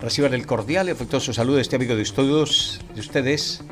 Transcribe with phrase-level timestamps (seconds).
[0.00, 3.62] Reciban el cordial y afectuoso saludo de este amigo de estudios de ustedes,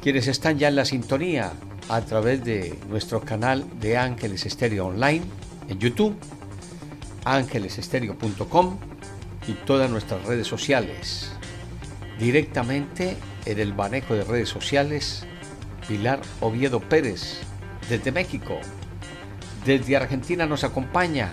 [0.00, 1.52] quienes están ya en la sintonía
[1.88, 5.24] a través de nuestro canal de Ángeles Estéreo Online
[5.68, 6.16] en YouTube,
[7.24, 8.78] ángelesestereo.com
[9.48, 11.32] y todas nuestras redes sociales.
[12.20, 15.24] Directamente en el manejo de redes sociales,
[15.88, 17.40] Pilar Oviedo Pérez,
[17.88, 18.58] desde México.
[19.64, 21.32] Desde Argentina nos acompaña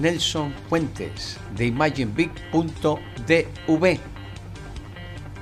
[0.00, 4.00] Nelson Fuentes de ImagineBig.dv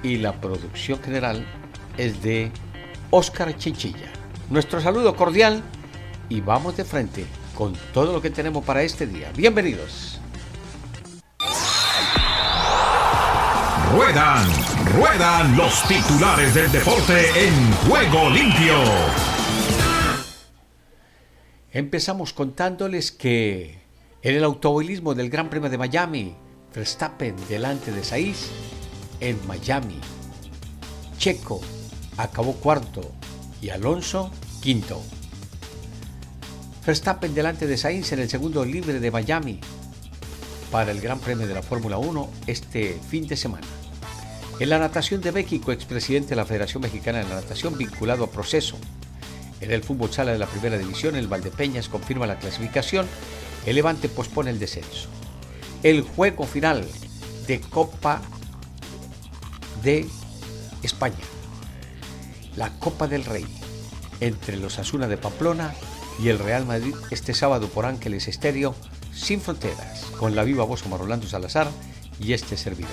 [0.03, 1.47] y la producción general
[1.97, 2.51] es de
[3.11, 4.11] Oscar Chinchilla.
[4.49, 5.63] Nuestro saludo cordial
[6.29, 9.31] y vamos de frente con todo lo que tenemos para este día.
[9.37, 10.21] Bienvenidos.
[13.93, 14.49] Ruedan,
[14.97, 18.75] ruedan los titulares del deporte en juego limpio.
[21.73, 23.80] Empezamos contándoles que
[24.23, 26.35] en el automovilismo del Gran Premio de Miami,
[26.75, 28.49] Verstappen delante de Sainz
[29.21, 29.99] en Miami.
[31.19, 31.61] Checo
[32.17, 33.13] acabó cuarto
[33.63, 34.31] y Alonso
[34.63, 35.03] quinto.
[36.87, 39.61] Verstappen delante de Sainz en el segundo libre de Miami
[40.71, 43.67] para el Gran Premio de la Fórmula 1 este fin de semana.
[44.59, 48.31] En la natación de México, expresidente de la Federación Mexicana de la Natación vinculado a
[48.31, 48.77] proceso
[49.61, 53.07] en el fútbol sala de la primera división, el Valdepeñas confirma la clasificación,
[53.67, 55.09] el Levante pospone el descenso.
[55.83, 56.87] El juego final
[57.47, 58.21] de Copa
[59.83, 60.07] de
[60.83, 61.17] España,
[62.57, 63.47] la Copa del Rey,
[64.21, 65.75] entre los Asuna de Pamplona
[66.23, 68.75] y el Real Madrid este sábado por Ángeles Estéreo,
[69.15, 71.69] sin fronteras, con la viva voz de Rolando Salazar
[72.19, 72.91] y este servidor.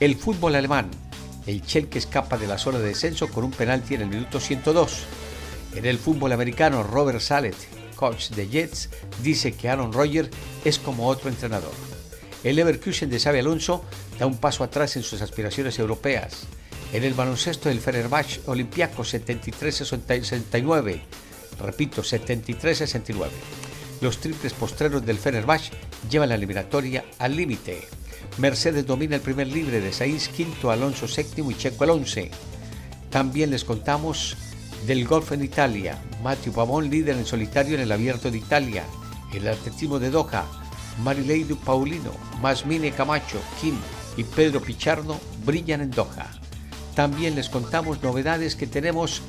[0.00, 0.90] El fútbol alemán,
[1.46, 5.06] el Chelsea escapa de la zona de descenso con un penalti en el minuto 102
[5.74, 7.56] en el fútbol americano, Robert Salet,
[8.00, 8.88] coach de Jets,
[9.22, 10.30] dice que Aaron Rodgers
[10.64, 11.74] es como otro entrenador.
[12.42, 13.84] El Leverkusen de Xabi Alonso
[14.18, 16.44] da un paso atrás en sus aspiraciones europeas.
[16.94, 21.02] En el baloncesto del Fenerbahce Olympiaco 73-69,
[21.60, 23.28] repito, 73-69.
[24.00, 25.72] Los triples postreros del Fenerbahce
[26.10, 27.86] llevan la eliminatoria al límite.
[28.38, 32.30] Mercedes domina el primer libre de Sainz, quinto Alonso séptimo y Checo el 11.
[33.10, 34.38] También les contamos
[34.86, 35.98] del golf en Italia.
[36.22, 38.84] Matthew Pavón líder en solitario en el Abierto de Italia.
[39.32, 40.46] El atletismo de Doha.
[41.02, 43.76] Marileidu Paulino, Masmine Camacho, Kim
[44.16, 46.28] y Pedro Pichardo brillan en Doha.
[46.94, 49.22] También les contamos novedades que tenemos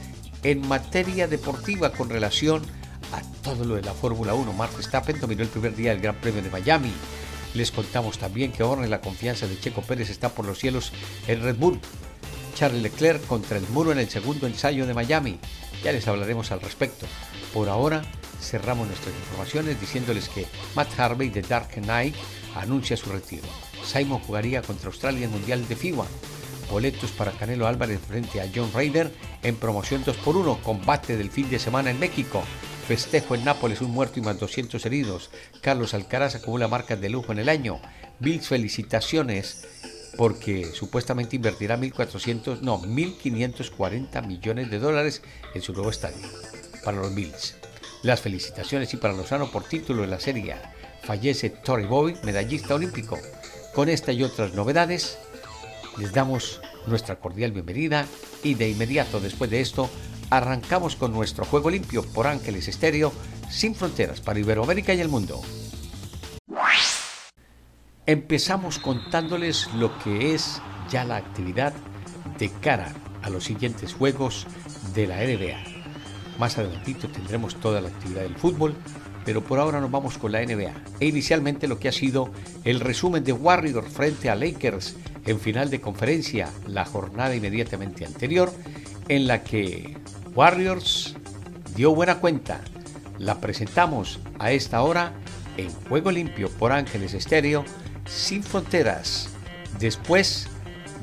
[0.43, 2.63] en materia deportiva con relación
[3.13, 4.53] a todo lo de la Fórmula 1.
[4.53, 6.91] Mark Verstappen dominó el primer día del Gran Premio de Miami.
[7.53, 10.91] Les contamos también que ahora la confianza de Checo Pérez está por los cielos
[11.27, 11.79] en Red Bull.
[12.61, 15.39] Charles Leclerc contra el muro en el segundo ensayo de Miami.
[15.83, 17.07] Ya les hablaremos al respecto.
[17.55, 18.03] Por ahora
[18.39, 20.45] cerramos nuestras informaciones diciéndoles que
[20.75, 22.13] Matt Harvey de Dark Knight
[22.53, 23.47] anuncia su retiro.
[23.83, 26.05] Simon jugaría contra Australia en Mundial de FIBA.
[26.69, 29.11] Boletos para Canelo Álvarez frente a John Ryder
[29.41, 32.43] en promoción 2x1, combate del fin de semana en México.
[32.87, 35.31] Festejo en Nápoles, un muerto y más 200 heridos.
[35.61, 37.81] Carlos Alcaraz acumula marcas de lujo en el año.
[38.19, 39.65] Bills, felicitaciones
[40.17, 45.21] porque supuestamente invertirá 1.400, no, 1.540 millones de dólares
[45.53, 46.27] en su nuevo estadio
[46.83, 47.55] para los Bills.
[48.03, 50.55] Las felicitaciones y para Lozano por título de la Serie
[51.03, 53.17] Fallece Torrey Bobby, medallista olímpico.
[53.73, 55.17] Con esta y otras novedades,
[55.97, 58.07] les damos nuestra cordial bienvenida
[58.43, 59.89] y de inmediato después de esto
[60.29, 63.11] arrancamos con nuestro juego limpio por Ángeles Estéreo
[63.49, 65.41] sin fronteras para Iberoamérica y el mundo.
[68.07, 70.59] Empezamos contándoles lo que es
[70.89, 71.71] ya la actividad
[72.39, 74.47] de cara a los siguientes juegos
[74.95, 75.61] de la NBA.
[76.39, 78.73] Más adelantito tendremos toda la actividad del fútbol,
[79.23, 80.73] pero por ahora nos vamos con la NBA.
[80.99, 82.31] E inicialmente lo que ha sido
[82.63, 84.95] el resumen de Warriors frente a Lakers
[85.27, 88.51] en final de conferencia, la jornada inmediatamente anterior,
[89.09, 89.95] en la que
[90.33, 91.15] Warriors
[91.75, 92.61] dio buena cuenta.
[93.19, 95.13] La presentamos a esta hora
[95.57, 97.63] en Juego Limpio por Ángeles Estéreo
[98.11, 99.29] sin fronteras,
[99.79, 100.47] después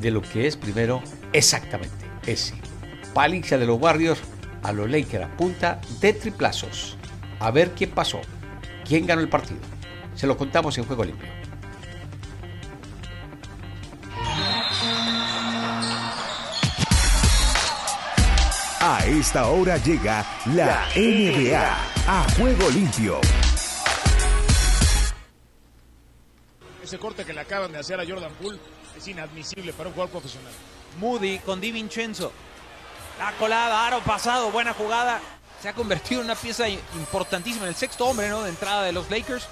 [0.01, 1.03] de lo que es primero
[1.33, 2.55] exactamente ese.
[3.15, 4.21] Paliza de los Warriors
[4.63, 6.97] a los Lakers a punta de triplazos.
[7.41, 8.21] A ver quién pasó,
[8.87, 9.61] quién ganó el partido.
[10.15, 11.29] Se lo contamos en Juego Limpio.
[18.81, 21.77] A esta hora llega la NBA
[22.07, 23.21] a Juego Limpio.
[26.89, 28.59] Ese corte que le acaban de hacer a Jordan Poole
[28.97, 30.51] es inadmisible para un jugador profesional.
[30.99, 32.33] Moody con Di Vincenzo.
[33.19, 35.21] La colada, aro pasado, buena jugada.
[35.61, 38.43] Se ha convertido en una pieza importantísima, en el sexto hombre ¿no?
[38.43, 39.47] de entrada de los Lakers.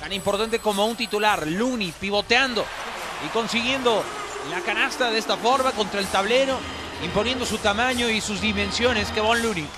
[0.00, 2.64] Tan importante como un titular, Looney pivoteando
[3.26, 4.02] y consiguiendo
[4.48, 6.56] la canasta de esta forma contra el tablero,
[7.04, 9.10] imponiendo su tamaño y sus dimensiones.
[9.10, 9.68] Que Von Looney.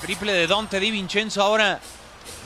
[0.00, 1.78] Triple de Dante Di Vincenzo ahora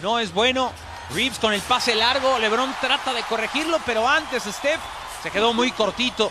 [0.03, 0.73] no es bueno.
[1.14, 2.38] Reeves con el pase largo.
[2.38, 4.81] LeBron trata de corregirlo, pero antes Steph
[5.23, 6.31] se quedó muy cortito.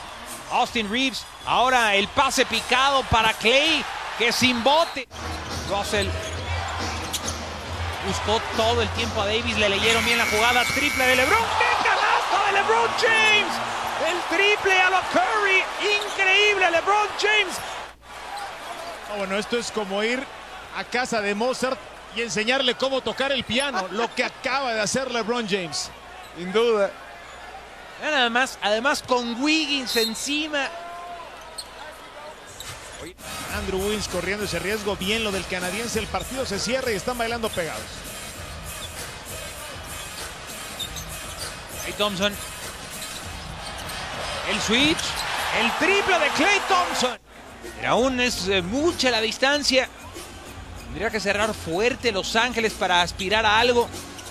[0.51, 1.25] Austin Reeves.
[1.45, 3.83] Ahora el pase picado para Clay,
[4.18, 5.07] que sin bote.
[5.69, 6.07] Russell
[8.07, 9.57] buscó todo el tiempo a Davis.
[9.57, 10.63] Le leyeron bien la jugada.
[10.66, 11.39] Triple de LeBron.
[11.39, 13.54] ¡Qué canasta de LeBron James!
[14.07, 15.63] El triple a la Curry.
[16.07, 17.56] Increíble, LeBron James.
[19.10, 20.25] Ah, bueno, esto es como ir
[20.75, 21.80] a casa de Mozart
[22.16, 25.90] y enseñarle cómo tocar el piano, lo que acaba de hacer LeBron James.
[26.38, 26.92] Sin duda.
[28.02, 30.68] Nada más, además con Wiggins encima.
[33.56, 37.18] Andrew Wiggins corriendo ese riesgo, bien lo del canadiense, el partido se cierra y están
[37.18, 37.84] bailando pegados.
[41.81, 42.34] Clay Thompson.
[44.50, 45.00] El switch,
[45.60, 47.19] el triple de Clay Thompson.
[47.75, 49.88] Pero aún es eh, mucha la distancia.
[50.92, 53.88] Tendría que cerrar fuerte Los Ángeles para aspirar a algo.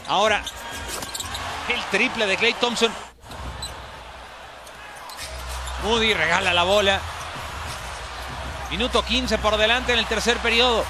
[0.06, 0.42] Ahora,
[1.72, 2.92] el triple de Clay Thompson.
[5.84, 7.00] Moody regala la bola.
[8.70, 10.84] Minuto 15 por delante en el tercer periodo.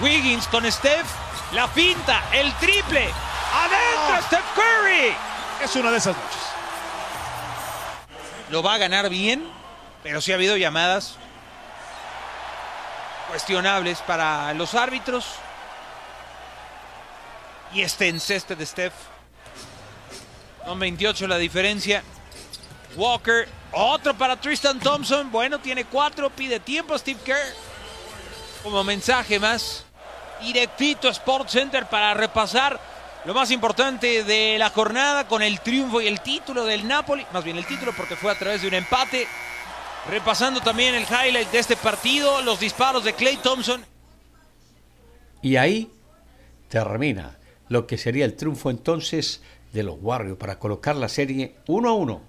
[0.00, 1.08] Wiggins con Steph.
[1.50, 3.10] La pinta, el triple.
[3.52, 5.12] Adentro Steph Curry.
[5.60, 6.42] Es una de esas noches.
[8.50, 9.44] Lo va a ganar bien,
[10.04, 11.18] pero sí ha habido llamadas
[13.28, 15.26] cuestionables para los árbitros.
[17.72, 18.94] Y este enceste de Steph.
[20.64, 22.02] Son 28 la diferencia.
[22.96, 25.30] Walker, otro para Tristan Thompson.
[25.30, 27.54] Bueno, tiene cuatro, pide tiempo Steve Kerr.
[28.62, 29.84] Como mensaje más
[30.40, 32.78] directito Sports Center para repasar
[33.24, 37.26] lo más importante de la jornada con el triunfo y el título del Napoli.
[37.32, 39.26] Más bien el título porque fue a través de un empate.
[40.10, 43.84] Repasando también el highlight de este partido, los disparos de Clay Thompson.
[45.42, 45.90] Y ahí
[46.68, 47.38] termina
[47.68, 49.42] lo que sería el triunfo entonces
[49.72, 52.22] de los Warriors para colocar la serie 1 a 1,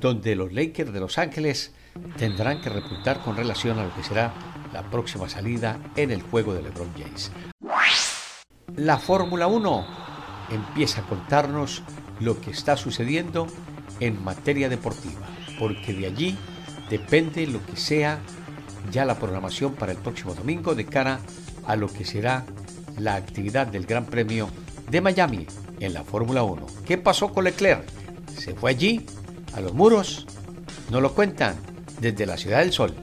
[0.00, 1.72] donde los Lakers de Los Ángeles
[2.18, 4.34] tendrán que repuntar con relación a lo que será
[4.72, 7.30] la próxima salida en el juego de LeBron James.
[8.74, 9.86] La Fórmula 1
[10.50, 11.82] empieza a contarnos
[12.18, 13.46] lo que está sucediendo
[14.00, 15.28] en materia deportiva,
[15.58, 16.36] porque de allí
[16.90, 18.20] depende lo que sea
[18.90, 21.20] ya la programación para el próximo domingo de cara
[21.66, 22.44] a lo que será
[22.98, 24.48] la actividad del Gran Premio
[24.90, 25.46] de Miami
[25.80, 26.66] en la Fórmula 1.
[26.84, 27.84] ¿Qué pasó con Leclerc?
[28.36, 29.06] ¿Se fue allí?
[29.54, 30.26] ¿A los muros?
[30.90, 31.56] No lo cuentan
[32.00, 32.94] desde la Ciudad del Sol.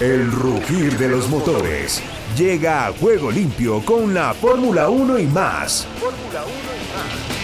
[0.00, 2.02] El rugir de los motores
[2.36, 5.86] llega a juego limpio con la Fórmula 1 y más.
[6.00, 7.34] Fórmula 1 y más.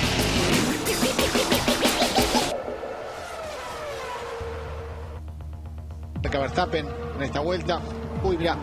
[6.41, 7.81] Verstappen en esta vuelta.
[8.23, 8.57] Uy, mira,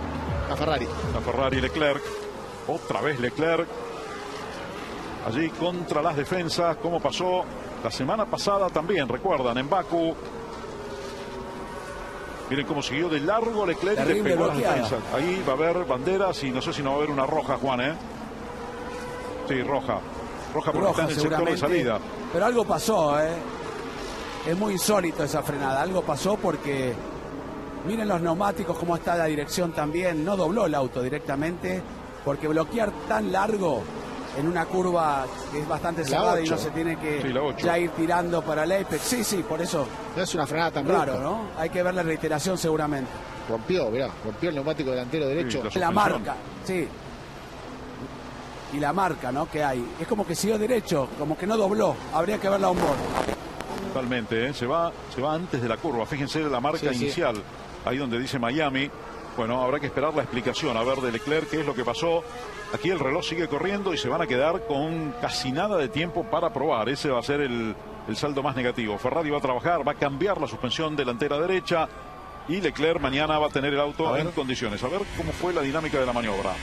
[0.50, 0.88] la Ferrari.
[1.14, 2.02] La Ferrari Leclerc.
[2.68, 3.68] Otra vez Leclerc.
[5.28, 7.44] Allí contra las defensas, como pasó
[7.84, 10.16] la semana pasada también, recuerdan, en Baku.
[12.50, 15.00] Miren cómo siguió de largo Leclerc y le pegó a las defensas.
[15.14, 17.58] Ahí va a haber banderas y no sé si no va a haber una roja,
[17.58, 17.94] Juan, ¿eh?
[19.48, 20.00] Sí, roja.
[20.54, 22.00] Roja porque está en el sector de salida.
[22.32, 23.34] Pero algo pasó, ¿eh?
[24.48, 25.82] Es muy insólito esa frenada.
[25.82, 26.94] Algo pasó porque
[27.86, 30.24] miren los neumáticos, cómo está la dirección también.
[30.24, 31.82] No dobló el auto directamente
[32.24, 33.84] porque bloquear tan largo
[34.38, 37.78] en una curva que es bastante cerrada y no se tiene que Sí, la ya
[37.80, 39.02] ir tirando para el apex.
[39.02, 39.88] Sí, sí, por eso.
[40.16, 41.20] Es una frenada tan Claro.
[41.20, 41.42] ¿no?
[41.58, 43.10] Hay que ver la reiteración seguramente.
[43.50, 45.64] Rompió, mirá, rompió el neumático delantero derecho.
[45.72, 46.88] Sí, La marca, sí.
[48.74, 49.50] Y la marca, ¿no?
[49.50, 49.86] Que hay.
[50.00, 51.96] Es como que siguió derecho, como que no dobló.
[52.14, 52.98] Habría que verla a un board.
[53.94, 54.54] Totalmente, ¿eh?
[54.54, 56.06] se, va, se va antes de la curva.
[56.06, 57.04] Fíjense la marca Sí, sí.
[57.06, 57.42] inicial,
[57.86, 58.92] ahí donde dice Miami.
[59.38, 62.24] Bueno, habrá que esperar la explicación, a ver de Leclerc qué es lo que pasó.
[62.74, 66.24] Aquí el reloj sigue corriendo y se van a quedar con casi nada de tiempo
[66.24, 66.90] para probar.
[66.90, 67.76] Ese va a ser el,
[68.08, 68.98] el saldo más negativo.
[68.98, 71.88] Ferrari va a trabajar, va a cambiar la suspensión delantera derecha
[72.48, 74.84] y Leclerc mañana va a tener el auto en condiciones.
[74.84, 76.54] A ver cómo fue la dinámica de la maniobra.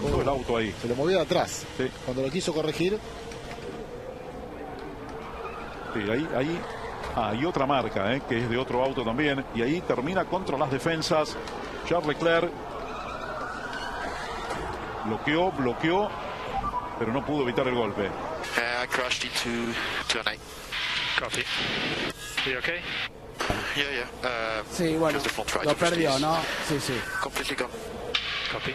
[0.00, 0.74] Levantó el auto ahí.
[0.80, 1.64] Se lo movió de atrás.
[1.76, 1.90] Sí.
[2.04, 2.98] Cuando lo quiso corregir,
[5.96, 6.60] Sí, ahí, ahí
[7.14, 9.42] ah, hay otra marca, eh, que es de otro auto también.
[9.54, 11.34] Y ahí termina contra las defensas.
[11.88, 12.50] Charles Leclerc
[15.06, 16.10] bloqueó, bloqueó,
[16.98, 18.08] pero no pudo evitar el golpe.
[18.08, 19.72] Uh, I crashed into
[20.08, 20.38] turn 8.
[21.18, 21.44] Copy.
[22.44, 22.80] Are you okay?
[23.74, 24.60] Yeah, yeah.
[24.60, 25.18] Um, Sí, bueno,
[25.64, 26.36] lo perdió, ¿no?
[26.68, 27.00] Sí, sí.
[27.22, 27.72] Completely gone.
[28.52, 28.74] Copy.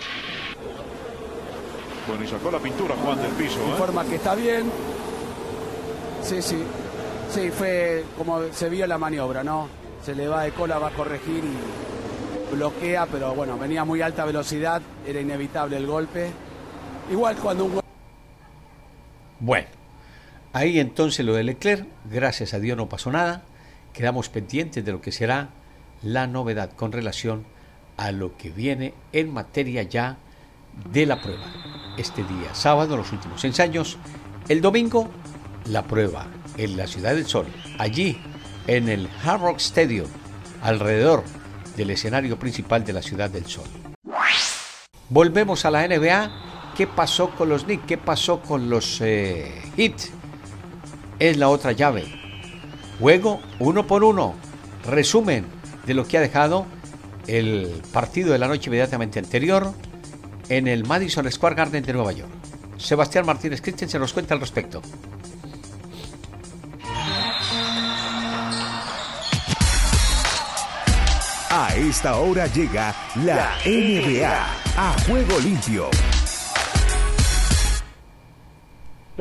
[2.07, 3.59] Bueno, y sacó la pintura Juan del piso.
[3.59, 3.69] ¿eh?
[3.69, 4.71] Informa que está bien.
[6.23, 6.57] Sí, sí.
[7.29, 9.67] Sí, fue como se vio la maniobra, ¿no?
[10.03, 14.01] Se le va de cola, va a corregir y bloquea, pero bueno, venía a muy
[14.01, 16.29] alta velocidad, era inevitable el golpe.
[17.09, 17.81] Igual cuando un
[19.39, 19.67] Bueno,
[20.53, 23.43] ahí entonces lo de Leclerc, gracias a Dios no pasó nada.
[23.93, 25.49] Quedamos pendientes de lo que será
[26.01, 27.45] la novedad con relación
[27.97, 30.17] a lo que viene en materia ya
[30.91, 31.45] de la prueba.
[31.97, 33.97] Este día sábado, los últimos ensayos.
[34.47, 35.09] El domingo,
[35.65, 37.45] la prueba en la Ciudad del Sol,
[37.77, 38.19] allí
[38.67, 40.07] en el Hard Rock Stadium,
[40.61, 41.23] alrededor
[41.75, 43.65] del escenario principal de la Ciudad del Sol.
[45.09, 46.31] Volvemos a la NBA.
[46.75, 47.83] ¿Qué pasó con los Knicks?
[47.85, 49.93] ¿Qué pasó con los eh, Heat?
[51.19, 52.05] Es la otra llave.
[52.97, 54.35] Juego uno por uno.
[54.85, 55.45] Resumen
[55.85, 56.65] de lo que ha dejado
[57.27, 59.73] el partido de la noche inmediatamente anterior
[60.51, 62.29] en el Madison Square Garden de Nueva York.
[62.77, 64.81] Sebastián Martínez Christian se nos cuenta al respecto.
[71.49, 72.93] A esta hora llega
[73.23, 74.35] la NBA
[74.75, 75.89] a juego limpio.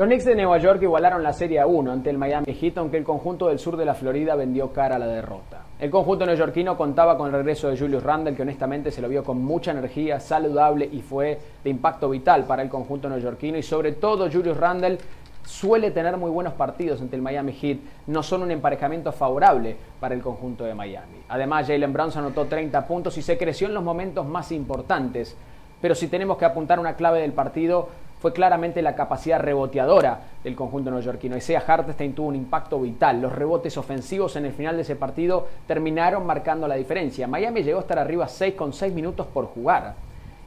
[0.01, 3.03] Los Knicks de Nueva York igualaron la Serie 1 ante el Miami Heat, aunque el
[3.03, 5.65] conjunto del sur de la Florida vendió cara a la derrota.
[5.79, 9.23] El conjunto neoyorquino contaba con el regreso de Julius Randle, que honestamente se lo vio
[9.23, 13.59] con mucha energía, saludable y fue de impacto vital para el conjunto neoyorquino.
[13.59, 14.97] Y sobre todo Julius Randle
[15.45, 17.77] suele tener muy buenos partidos ante el Miami Heat,
[18.07, 21.21] no son un emparejamiento favorable para el conjunto de Miami.
[21.29, 25.37] Además, Jalen Brown anotó 30 puntos y se creció en los momentos más importantes.
[25.79, 27.89] Pero si tenemos que apuntar una clave del partido,
[28.21, 31.35] fue claramente la capacidad reboteadora del conjunto neoyorquino.
[31.35, 33.19] Isaiah Hartenstein tuvo un impacto vital.
[33.19, 37.27] Los rebotes ofensivos en el final de ese partido terminaron marcando la diferencia.
[37.27, 39.95] Miami llegó a estar arriba 6 con 6 minutos por jugar.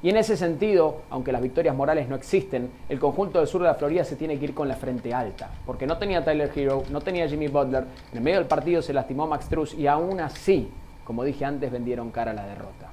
[0.05, 3.69] Y en ese sentido, aunque las victorias morales no existen, el conjunto del sur de
[3.69, 5.51] la Florida se tiene que ir con la frente alta.
[5.67, 8.93] Porque no tenía Tyler Hero, no tenía Jimmy Butler, en el medio del partido se
[8.93, 10.71] lastimó Max Truss y aún así,
[11.05, 12.91] como dije antes, vendieron cara a la derrota.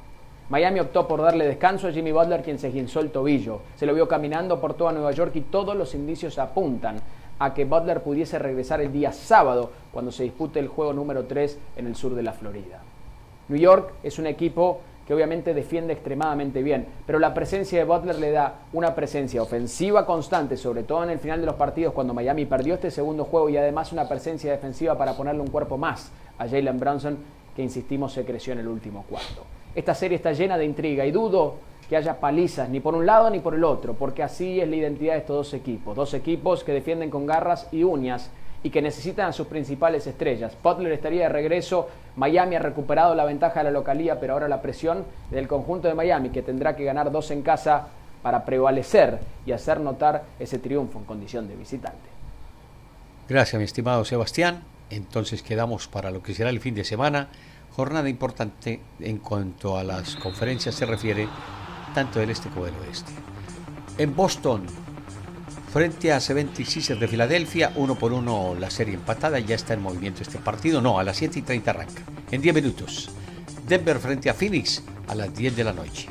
[0.51, 3.61] Miami optó por darle descanso a Jimmy Butler, quien se guinzó el tobillo.
[3.77, 6.97] Se lo vio caminando por toda Nueva York y todos los indicios apuntan
[7.39, 11.57] a que Butler pudiese regresar el día sábado, cuando se dispute el juego número 3
[11.77, 12.81] en el sur de la Florida.
[13.47, 18.19] New York es un equipo que obviamente defiende extremadamente bien, pero la presencia de Butler
[18.19, 22.13] le da una presencia ofensiva constante, sobre todo en el final de los partidos cuando
[22.13, 26.11] Miami perdió este segundo juego y además una presencia defensiva para ponerle un cuerpo más
[26.37, 27.17] a Jalen Brunson,
[27.55, 29.45] que insistimos se creció en el último cuarto.
[29.73, 31.55] Esta serie está llena de intriga y dudo
[31.89, 34.75] que haya palizas ni por un lado ni por el otro, porque así es la
[34.75, 35.95] identidad de estos dos equipos.
[35.95, 38.29] Dos equipos que defienden con garras y uñas
[38.63, 40.55] y que necesitan a sus principales estrellas.
[40.61, 44.61] Butler estaría de regreso, Miami ha recuperado la ventaja de la localía, pero ahora la
[44.61, 47.87] presión del conjunto de Miami, que tendrá que ganar dos en casa
[48.21, 52.09] para prevalecer y hacer notar ese triunfo en condición de visitante.
[53.27, 54.63] Gracias, mi estimado Sebastián.
[54.89, 57.29] Entonces quedamos para lo que será el fin de semana.
[57.75, 61.29] Jornada importante en cuanto a las conferencias se refiere,
[61.95, 63.11] tanto del este como del oeste.
[63.97, 64.65] En Boston,
[65.71, 70.21] frente a 76ers de Filadelfia, uno por uno la serie empatada, ya está en movimiento
[70.21, 70.81] este partido.
[70.81, 73.09] No, a las 7 y 30 arranca, en 10 minutos.
[73.67, 76.09] Denver frente a Phoenix a las 10 de la noche.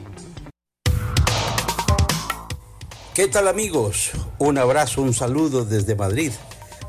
[3.13, 4.13] ¿Qué tal amigos?
[4.39, 6.33] Un abrazo, un saludo desde Madrid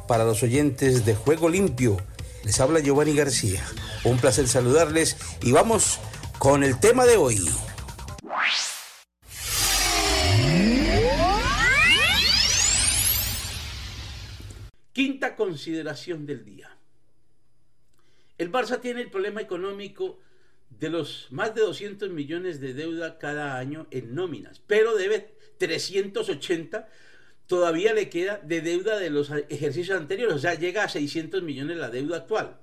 [0.08, 1.98] para los oyentes de Juego Limpio.
[2.44, 3.64] Les habla Giovanni García.
[4.04, 6.00] Un placer saludarles y vamos
[6.40, 7.38] con el tema de hoy.
[14.92, 16.78] Quinta consideración del día.
[18.38, 20.20] El Barça tiene el problema económico
[20.70, 26.90] de los más de 200 millones de deuda cada año en nóminas, pero debe 380
[27.52, 31.76] todavía le queda de deuda de los ejercicios anteriores, o sea, llega a 600 millones
[31.76, 32.62] la deuda actual.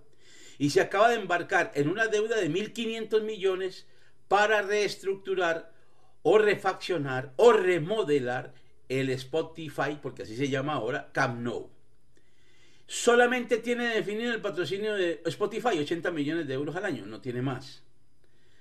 [0.56, 3.86] Y se acaba de embarcar en una deuda de 1.500 millones
[4.28, 5.74] para reestructurar
[6.22, 8.54] o refaccionar o remodelar
[8.88, 11.68] el Spotify, porque así se llama ahora, Camp Nou.
[12.86, 17.42] Solamente tiene definido el patrocinio de Spotify 80 millones de euros al año, no tiene
[17.42, 17.84] más.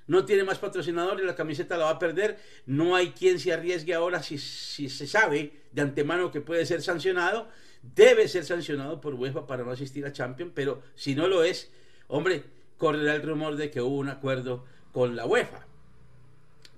[0.08, 3.94] No tiene más patrocinadores, la camiseta la va a perder, no hay quien se arriesgue
[3.94, 7.50] ahora si, si se sabe de antemano que puede ser sancionado,
[7.96, 11.70] debe ser sancionado por UEFA para no asistir a Champions, pero si no lo es,
[12.08, 12.44] hombre,
[12.78, 15.66] correrá el rumor de que hubo un acuerdo con la UEFA.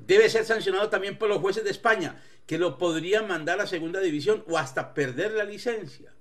[0.05, 3.99] Debe ser sancionado también por los jueces de España, que lo podrían mandar a segunda
[3.99, 6.13] división o hasta perder la licencia.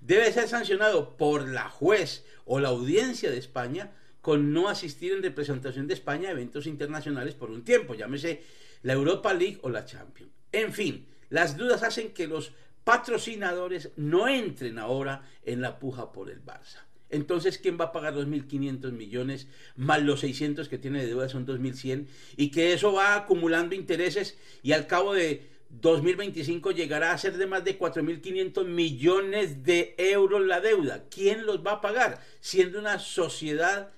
[0.00, 5.22] Debe ser sancionado por la juez o la audiencia de España con no asistir en
[5.22, 8.42] representación de España a eventos internacionales por un tiempo, llámese
[8.82, 10.32] la Europa League o la Champions.
[10.52, 12.52] En fin, las dudas hacen que los
[12.84, 16.84] patrocinadores no entren ahora en la puja por el Barça.
[17.10, 19.46] Entonces, ¿quién va a pagar los 1.500 millones
[19.76, 21.28] más los 600 que tiene de deuda?
[21.28, 22.06] Son 2.100.
[22.36, 27.46] Y que eso va acumulando intereses y al cabo de 2025 llegará a ser de
[27.46, 31.04] más de 4.500 millones de euros la deuda.
[31.10, 32.20] ¿Quién los va a pagar?
[32.40, 33.90] Siendo una sociedad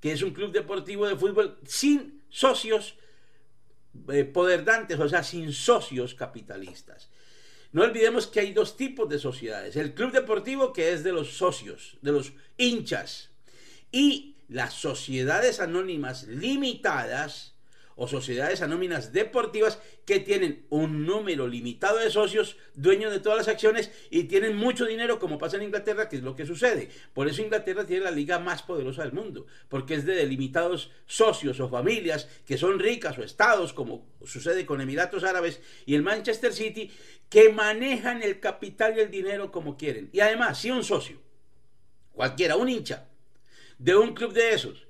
[0.00, 2.96] que es un club deportivo de fútbol sin socios
[4.08, 7.10] eh, poderdantes, o sea, sin socios capitalistas.
[7.72, 9.76] No olvidemos que hay dos tipos de sociedades.
[9.76, 13.30] El club deportivo que es de los socios, de los hinchas.
[13.90, 17.55] Y las sociedades anónimas limitadas
[17.96, 23.48] o sociedades anónimas deportivas que tienen un número limitado de socios, dueños de todas las
[23.48, 26.90] acciones y tienen mucho dinero como pasa en Inglaterra, que es lo que sucede.
[27.14, 31.58] Por eso Inglaterra tiene la liga más poderosa del mundo, porque es de delimitados socios
[31.58, 36.52] o familias que son ricas o estados, como sucede con Emiratos Árabes y el Manchester
[36.52, 36.92] City,
[37.30, 40.10] que manejan el capital y el dinero como quieren.
[40.12, 41.18] Y además, si un socio,
[42.12, 43.08] cualquiera, un hincha
[43.78, 44.85] de un club de esos,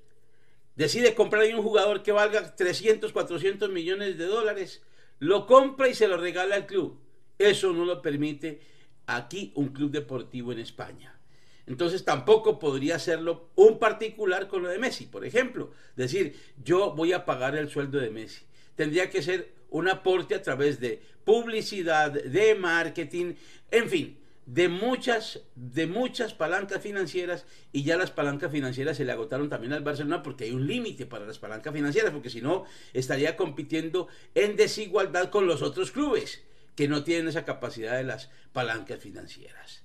[0.77, 4.83] decide comprar un jugador que valga 300, 400 millones de dólares,
[5.19, 7.01] lo compra y se lo regala al club.
[7.39, 8.61] Eso no lo permite
[9.07, 11.19] aquí un club deportivo en España.
[11.67, 15.73] Entonces tampoco podría hacerlo un particular con lo de Messi, por ejemplo.
[15.97, 18.45] Decir, yo voy a pagar el sueldo de Messi.
[18.77, 23.35] Tendría que ser un aporte a través de publicidad, de marketing,
[23.71, 29.13] en fin, de muchas, de muchas palancas financieras y ya las palancas financieras se le
[29.13, 32.65] agotaron también al Barcelona porque hay un límite para las palancas financieras, porque si no
[32.93, 36.45] estaría compitiendo en desigualdad con los otros clubes
[36.77, 39.83] que no tienen esa capacidad de las palancas financieras.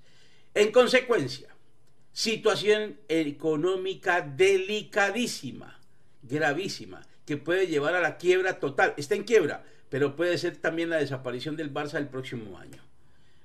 [0.54, 1.56] En consecuencia,
[2.12, 5.80] situación económica delicadísima,
[6.22, 8.94] gravísima, que puede llevar a la quiebra total.
[8.98, 12.91] Está en quiebra, pero puede ser también la desaparición del Barça el próximo año.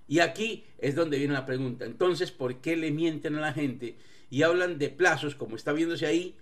[0.09, 1.85] Y aquí es donde viene la pregunta.
[1.85, 3.97] Entonces, ¿por qué le mienten a la gente
[4.31, 6.37] y hablan de plazos, como está viéndose ahí,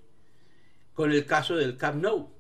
[0.92, 2.30] con el caso del Camp Nou?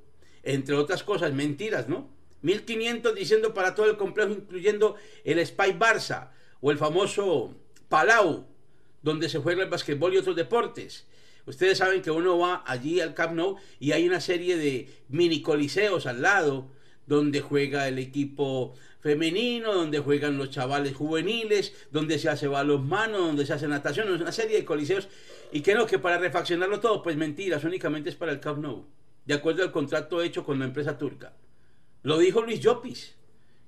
[0.42, 2.10] Entre otras cosas, mentiras, ¿no?
[2.42, 6.28] 1500 diciendo para todo el complejo, incluyendo el Spy Barça
[6.60, 7.54] o el famoso
[7.88, 8.46] Palau,
[9.02, 11.06] donde se juega el basquetbol y otros deportes.
[11.46, 15.40] Ustedes saben que uno va allí al Camp Nou y hay una serie de mini
[15.40, 16.70] coliseos al lado
[17.06, 23.44] donde juega el equipo femenino, donde juegan los chavales juveniles, donde se hace balonmano, donde
[23.44, 25.08] se hace natación, una serie de coliseos.
[25.52, 28.86] Y que no, que para refaccionarlo todo, pues mentiras, únicamente es para el Camp Nou,
[29.26, 31.34] de acuerdo al contrato hecho con la empresa turca.
[32.02, 33.14] Lo dijo Luis Llopis,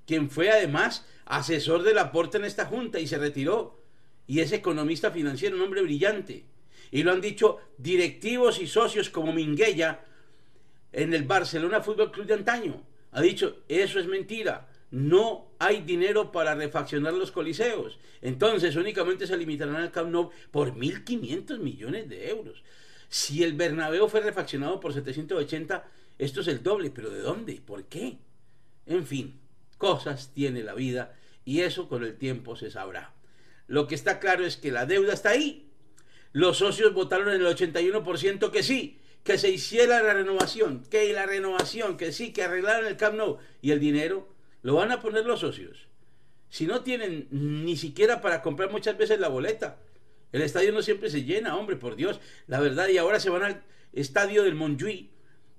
[0.07, 3.79] quien fue además asesor de Laporte en esta junta y se retiró.
[4.27, 6.45] Y es economista financiero, un hombre brillante.
[6.91, 10.01] Y lo han dicho directivos y socios como Minguella
[10.93, 12.83] en el Barcelona Fútbol Club de antaño.
[13.13, 17.99] Ha dicho, eso es mentira no hay dinero para refaccionar los coliseos.
[18.23, 22.63] Entonces únicamente se limitarán al Camp Nou por 1.500 millones de euros.
[23.09, 25.85] Si el Bernabéu fue refaccionado por 780,
[26.19, 27.61] esto es el doble, pero ¿de dónde?
[27.65, 28.19] ¿Por qué?
[28.87, 29.41] En fin,
[29.79, 33.13] cosas tiene la vida y eso con el tiempo se sabrá.
[33.67, 35.71] Lo que está claro es que la deuda está ahí.
[36.33, 41.27] Los socios votaron en el 81% que sí, que se hiciera la renovación, que la
[41.27, 44.36] renovación, que sí, que arreglaran el Camp Nou y el dinero
[44.67, 45.87] lo van a poner los socios.
[46.49, 49.79] Si no tienen ni siquiera para comprar muchas veces la boleta.
[50.33, 52.19] El estadio no siempre se llena, hombre, por Dios.
[52.49, 55.09] La verdad, y ahora se van al estadio del Montjuic,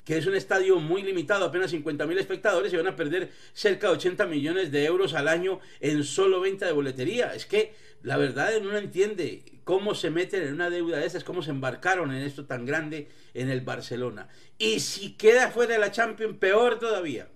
[0.04, 3.88] que es un estadio muy limitado, apenas 50 mil espectadores, y van a perder cerca
[3.88, 7.34] de 80 millones de euros al año en solo venta de boletería.
[7.34, 11.24] Es que la verdad uno no entiende cómo se meten en una deuda de esas,
[11.24, 14.28] cómo se embarcaron en esto tan grande en el Barcelona.
[14.58, 17.30] Y si queda fuera de la Champions, peor todavía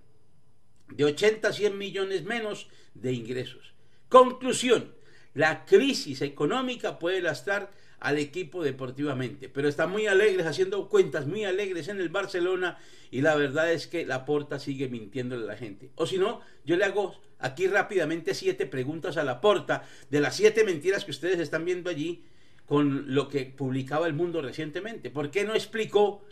[0.96, 3.74] de 80 a 100 millones menos de ingresos.
[4.10, 4.94] Conclusión,
[5.34, 11.46] la crisis económica puede lastrar al equipo deportivamente, pero están muy alegres haciendo cuentas muy
[11.46, 12.80] alegres en el Barcelona
[13.12, 15.92] y la verdad es que la porta sigue mintiéndole a la gente.
[15.96, 20.36] O si no, yo le hago aquí rápidamente siete preguntas a la porta de las
[20.36, 22.24] siete mentiras que ustedes están viendo allí
[22.66, 25.12] con lo que publicaba el mundo recientemente.
[25.12, 26.24] ¿Por qué no explicó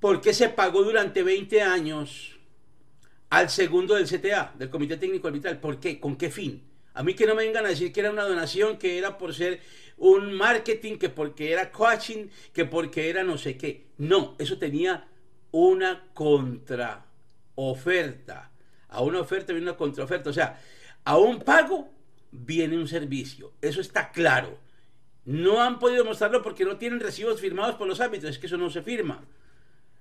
[0.00, 2.39] ¿Por qué se pagó durante 20 años
[3.30, 5.58] al segundo del CTA, del Comité Técnico Arbitral?
[5.58, 5.98] ¿Por qué?
[5.98, 6.62] ¿Con qué fin?
[6.94, 9.34] A mí que no me vengan a decir que era una donación, que era por
[9.34, 9.60] ser
[9.96, 13.86] un marketing, que porque era coaching, que porque era no sé qué.
[13.98, 15.06] No, eso tenía
[15.52, 18.50] una contraoferta.
[18.88, 20.30] A una oferta viene una contraoferta.
[20.30, 20.60] O sea,
[21.04, 21.88] a un pago
[22.32, 23.52] viene un servicio.
[23.60, 24.58] Eso está claro.
[25.24, 28.32] No han podido mostrarlo porque no tienen recibos firmados por los árbitros.
[28.32, 29.24] Es que eso no se firma.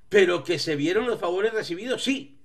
[0.09, 2.38] Pero que se vieron los favores recibidos, sí.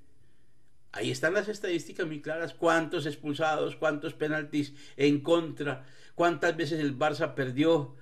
[0.96, 2.54] Ahí están las estadísticas muy claras.
[2.54, 7.96] Cuántos expulsados, cuántos penaltis en contra, cuántas veces el Barça perdió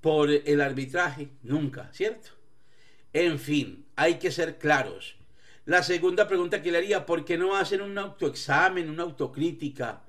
[0.00, 1.30] por el arbitraje.
[1.42, 2.30] Nunca, ¿cierto?
[3.12, 5.16] En fin, hay que ser claros.
[5.64, 10.04] La segunda pregunta que le haría, ¿por qué no hacen un autoexamen, una autocrítica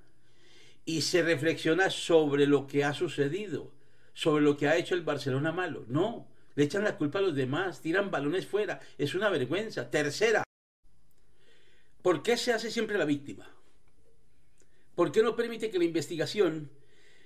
[0.86, 3.72] y se reflexiona sobre lo que ha sucedido,
[4.14, 5.84] sobre lo que ha hecho el Barcelona malo?
[5.88, 9.90] No, le echan la culpa a los demás, tiran balones fuera, es una vergüenza.
[9.90, 10.44] Tercera,
[12.02, 13.50] ¿por qué se hace siempre la víctima?
[14.96, 16.72] ¿Por qué no permite que la investigación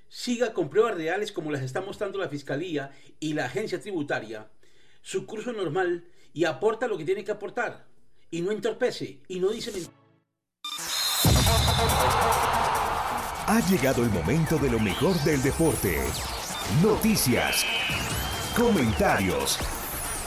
[0.07, 4.51] siga con pruebas reales como las está mostrando la Fiscalía y la agencia tributaria,
[5.01, 7.88] su curso normal y aporta lo que tiene que aportar?
[8.29, 9.99] Y no entorpece y no dice mentiras.
[13.45, 15.97] Ha llegado el momento de lo mejor del deporte.
[16.81, 17.65] Noticias,
[18.55, 19.59] comentarios,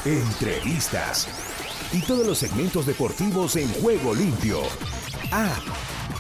[0.04, 1.55] entrevistas
[1.92, 4.60] y todos los segmentos deportivos en juego limpio.
[5.32, 5.56] Ah,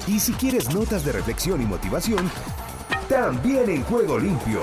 [0.06, 2.30] y si quieres notas de reflexión y motivación,
[3.08, 4.62] también en juego limpio.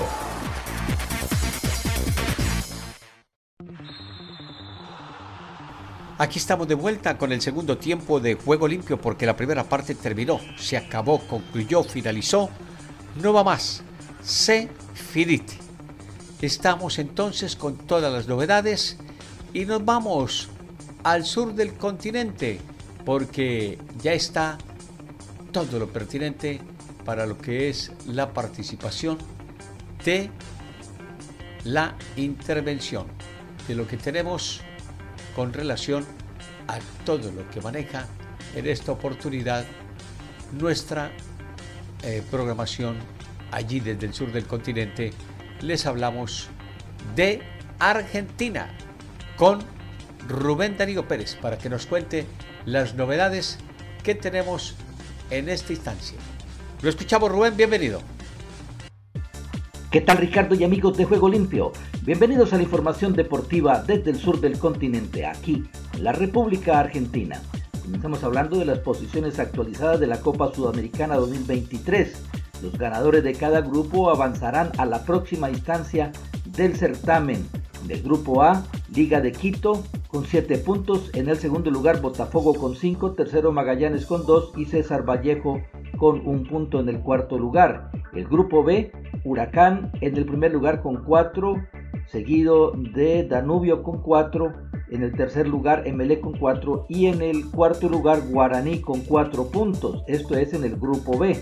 [6.17, 9.95] Aquí estamos de vuelta con el segundo tiempo de Juego Limpio porque la primera parte
[9.95, 12.49] terminó, se acabó, concluyó, finalizó.
[13.21, 13.83] No va más.
[14.21, 15.57] Se finite.
[16.39, 18.97] Estamos entonces con todas las novedades
[19.53, 20.49] y nos vamos
[21.03, 22.59] al sur del continente
[23.05, 24.57] porque ya está
[25.51, 26.59] todo lo pertinente
[27.05, 29.17] para lo que es la participación
[30.05, 30.29] de
[31.65, 33.07] la intervención,
[33.67, 34.61] de lo que tenemos
[35.35, 36.05] con relación
[36.67, 38.07] a todo lo que maneja
[38.55, 39.65] en esta oportunidad
[40.53, 41.11] nuestra
[42.03, 42.97] eh, programación
[43.51, 45.11] allí desde el sur del continente.
[45.61, 46.49] Les hablamos
[47.15, 47.41] de
[47.79, 48.69] Argentina
[49.37, 49.59] con
[50.27, 52.25] Rubén Darío Pérez para que nos cuente
[52.65, 53.57] las novedades
[54.03, 54.75] que tenemos
[55.29, 56.17] en esta instancia.
[56.81, 58.01] Lo escuchamos Rubén, bienvenido.
[59.91, 61.71] ¿Qué tal Ricardo y amigos de Juego Limpio?
[62.01, 67.41] Bienvenidos a la información deportiva desde el sur del continente, aquí, en la República Argentina.
[67.83, 72.13] Comenzamos hablando de las posiciones actualizadas de la Copa Sudamericana 2023
[72.63, 76.13] los ganadores de cada grupo avanzarán a la próxima instancia
[76.45, 77.45] del certamen.
[77.85, 78.63] Del grupo A,
[78.95, 81.09] Liga de Quito con 7 puntos.
[81.15, 83.13] En el segundo lugar, Botafogo con 5.
[83.13, 84.53] Tercero, Magallanes con 2.
[84.57, 85.59] Y César Vallejo
[85.97, 87.89] con un punto en el cuarto lugar.
[88.13, 88.91] El grupo B,
[89.23, 91.55] Huracán en el primer lugar con 4.
[92.05, 94.53] Seguido de Danubio con 4.
[94.93, 96.85] En el tercer lugar, Emelec con 4.
[96.87, 100.03] Y en el cuarto lugar, Guaraní con 4 puntos.
[100.05, 101.35] Esto es en el grupo B.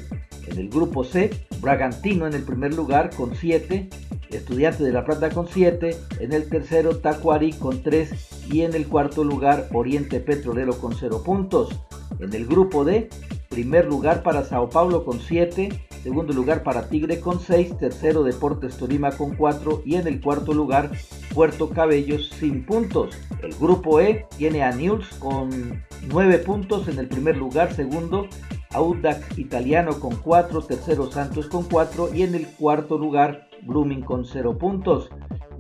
[0.48, 3.90] En el grupo C, Bragantino en el primer lugar con 7,
[4.30, 8.88] Estudiante de La Plata con 7, en el tercero Tacuari con 3 y en el
[8.88, 11.78] cuarto lugar Oriente Petrolero con 0 puntos.
[12.22, 13.10] En el grupo D,
[13.50, 15.70] primer lugar para Sao Paulo con 7,
[16.02, 20.54] segundo lugar para Tigre con 6, tercero Deportes Tolima con 4 y en el cuarto
[20.54, 20.92] lugar
[21.34, 23.18] Puerto Cabellos sin puntos.
[23.42, 28.28] El grupo E tiene a News con 9 puntos en el primer lugar, segundo
[28.74, 34.26] Audax Italiano con 4, tercero Santos con 4 y en el cuarto lugar Blooming con
[34.26, 35.10] 0 puntos.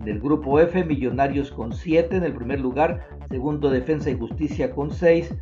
[0.03, 4.91] Del grupo F, Millonarios con 7 en el primer lugar, segundo Defensa y Justicia con
[4.91, 5.33] 6,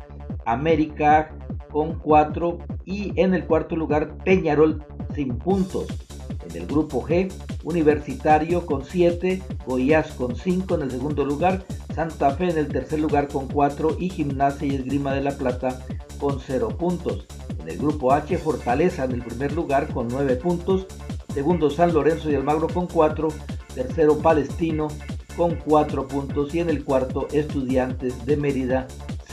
[0.44, 1.34] América
[1.70, 6.09] con 4 y en el cuarto lugar Peñarol sin puntos.
[6.48, 7.30] En el grupo G,
[7.64, 13.00] Universitario con 7, Goiás con 5 en el segundo lugar, Santa Fe en el tercer
[13.00, 15.80] lugar con 4 y Gimnasia y Esgrima de la Plata
[16.18, 17.26] con 0 puntos.
[17.60, 20.86] En el grupo H, Fortaleza en el primer lugar con 9 puntos.
[21.34, 23.28] Segundo, San Lorenzo y Almagro con 4.
[23.74, 24.88] Tercero, Palestino
[25.36, 26.54] con 4 puntos.
[26.54, 28.88] Y en el cuarto, Estudiantes de Mérida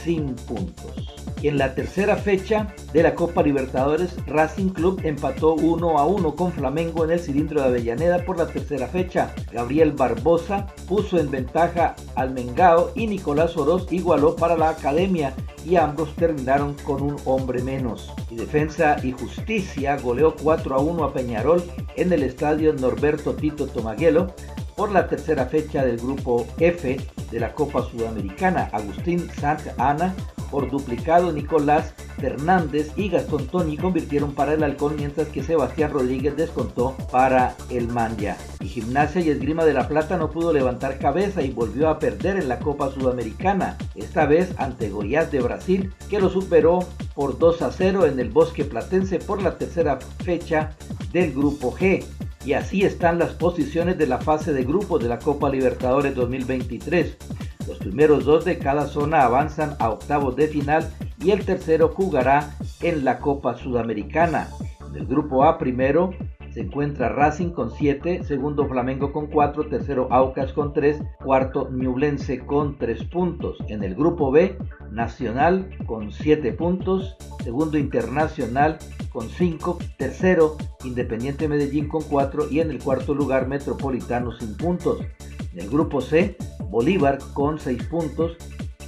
[0.08, 1.14] sin puntos.
[1.42, 6.50] En la tercera fecha de la Copa Libertadores, Racing Club empató 1 a 1 con
[6.50, 9.34] Flamengo en el cilindro de Avellaneda por la tercera fecha.
[9.52, 15.34] Gabriel Barbosa puso en ventaja al Mengao y Nicolás Oroz igualó para la Academia
[15.66, 18.10] y ambos terminaron con un hombre menos.
[18.30, 21.62] Y Defensa y Justicia goleó 4 a 1 a Peñarol
[21.96, 24.32] en el estadio Norberto Tito Tomaguelo
[24.78, 27.00] por la tercera fecha del grupo F
[27.32, 28.70] de la Copa Sudamericana.
[28.72, 30.14] Agustín Santa Ana
[30.52, 36.36] por duplicado Nicolás Fernández y Gastón Toni convirtieron para el Halcón, mientras que Sebastián Rodríguez
[36.36, 38.36] descontó para el Manja.
[38.60, 42.36] Y Gimnasia y Esgrima de la Plata no pudo levantar cabeza y volvió a perder
[42.36, 46.80] en la Copa Sudamericana, esta vez ante Goiás de Brasil, que lo superó
[47.14, 50.76] por 2 a 0 en el Bosque Platense por la tercera fecha
[51.12, 52.04] del Grupo G.
[52.44, 57.16] Y así están las posiciones de la fase de grupos de la Copa Libertadores 2023.
[57.66, 60.90] Los primeros dos de cada zona avanzan a octavos de final
[61.22, 64.48] y el tercero jugará en la Copa Sudamericana.
[64.88, 66.14] En el grupo A primero
[66.54, 72.38] se encuentra Racing con 7, segundo Flamengo con 4, tercero Aucas con 3, cuarto Ñublense
[72.46, 73.58] con 3 puntos.
[73.68, 74.56] En el grupo B,
[74.90, 78.78] Nacional con 7 puntos, segundo Internacional
[79.12, 85.00] con 5, tercero Independiente Medellín con 4 y en el cuarto lugar Metropolitano sin puntos.
[85.52, 86.38] En el grupo C,
[86.70, 88.38] Bolívar con 6 puntos,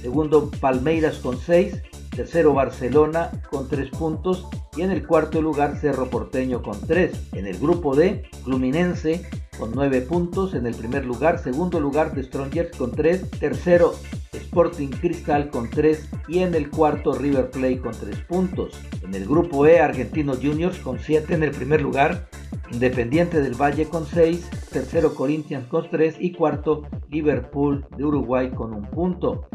[0.01, 1.83] segundo Palmeiras con 6,
[2.15, 7.33] tercero Barcelona con 3 puntos y en el cuarto lugar Cerro Porteño con 3.
[7.33, 9.25] En el grupo D, Fluminense
[9.57, 13.93] con 9 puntos en el primer lugar, segundo lugar de Strongers con 3, tercero
[14.33, 18.79] Sporting Cristal con 3 y en el cuarto River Plate con 3 puntos.
[19.03, 22.27] En el grupo E, Argentinos Juniors con 7 en el primer lugar,
[22.71, 28.73] Independiente del Valle con 6, tercero Corinthians con 3 y cuarto Liverpool de Uruguay con
[28.73, 29.47] un punto.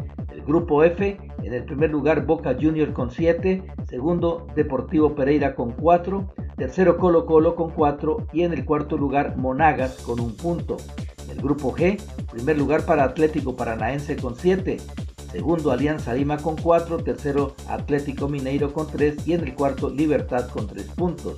[0.47, 6.33] Grupo F, en el primer lugar Boca Juniors con 7, segundo Deportivo Pereira con 4,
[6.55, 10.77] tercero Colo Colo con 4 y en el cuarto lugar Monagas con un punto.
[11.29, 14.77] El grupo G, primer lugar para Atlético Paranaense con 7,
[15.33, 20.47] segundo Alianza Lima con 4, tercero Atlético Mineiro con 3 y en el cuarto Libertad
[20.47, 21.35] con 3 puntos.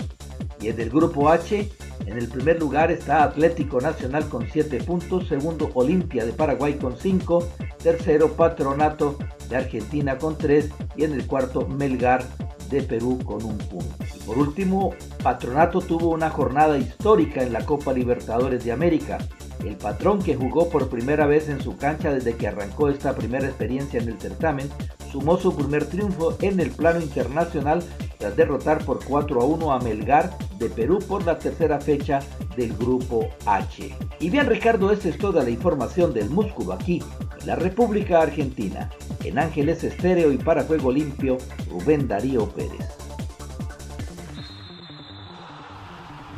[0.62, 1.70] Y en el grupo H,
[2.06, 6.98] en el primer lugar está Atlético Nacional con 7 puntos, segundo Olimpia de Paraguay con
[6.98, 7.48] 5,
[7.82, 9.18] tercero Patronato
[9.48, 12.26] de Argentina con 3 y en el cuarto Melgar
[12.70, 13.96] de Perú con un punto.
[14.16, 14.94] Y por último,
[15.24, 19.18] Patronato tuvo una jornada histórica en la Copa Libertadores de América.
[19.66, 23.48] El patrón que jugó por primera vez en su cancha desde que arrancó esta primera
[23.48, 24.70] experiencia en el certamen,
[25.12, 27.84] sumó su primer triunfo en el plano internacional
[28.18, 32.20] tras derrotar por 4 a 1 a Melgar de Perú por la tercera fecha
[32.56, 33.96] del grupo H.
[34.20, 37.02] Y bien Ricardo, esta es toda la información del músculo aquí,
[37.40, 38.90] en la República Argentina.
[39.24, 41.38] En Ángeles Estéreo y para Juego Limpio,
[41.70, 42.88] Rubén Darío Pérez.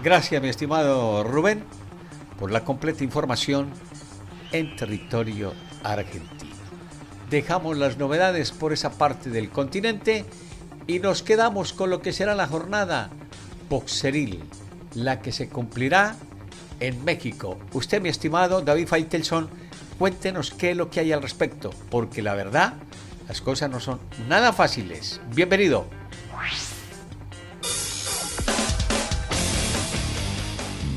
[0.03, 1.63] Gracias mi estimado Rubén
[2.39, 3.69] por la completa información
[4.51, 5.53] en territorio
[5.83, 6.55] argentino.
[7.29, 10.25] Dejamos las novedades por esa parte del continente
[10.87, 13.11] y nos quedamos con lo que será la jornada
[13.71, 14.43] boxeril,
[14.95, 16.17] la que se cumplirá
[16.81, 17.57] en México.
[17.71, 19.49] Usted, mi estimado David Faitelson,
[19.97, 22.73] cuéntenos qué es lo que hay al respecto, porque la verdad,
[23.29, 25.21] las cosas no son nada fáciles.
[25.33, 25.87] Bienvenido.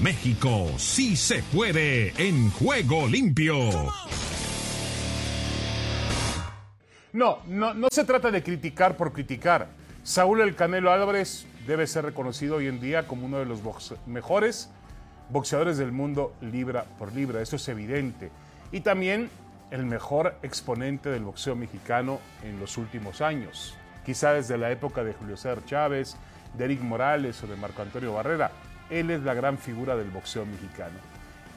[0.02, 3.54] México sí se puede en juego limpio.
[7.12, 9.68] No, no, no se trata de criticar por criticar.
[10.02, 13.60] Saúl El Canelo Álvarez debe ser reconocido hoy en día como uno de los
[14.06, 14.70] mejores
[15.30, 18.30] boxeadores del mundo libra por libra, eso es evidente.
[18.72, 19.30] Y también
[19.70, 23.74] el mejor exponente del boxeo mexicano en los últimos años,
[24.04, 26.16] quizá desde la época de Julio César Chávez,
[26.56, 28.50] de Eric Morales o de Marco Antonio Barrera.
[28.90, 30.98] Él es la gran figura del boxeo mexicano.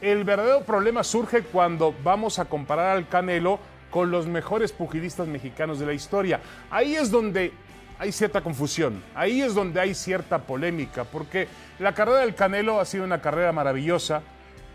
[0.01, 3.59] El verdadero problema surge cuando vamos a comparar al Canelo
[3.91, 6.39] con los mejores pugilistas mexicanos de la historia.
[6.69, 7.51] Ahí es donde
[7.99, 11.47] hay cierta confusión, ahí es donde hay cierta polémica, porque
[11.79, 14.21] la carrera del Canelo ha sido una carrera maravillosa,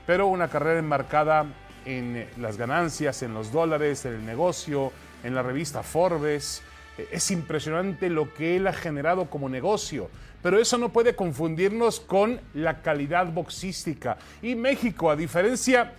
[0.07, 1.47] pero una carrera enmarcada
[1.85, 6.63] en las ganancias, en los dólares, en el negocio, en la revista Forbes.
[7.11, 10.11] Es impresionante lo que él ha generado como negocio,
[10.43, 14.19] pero eso no puede confundirnos con la calidad boxística.
[14.43, 15.93] Y México, a diferencia,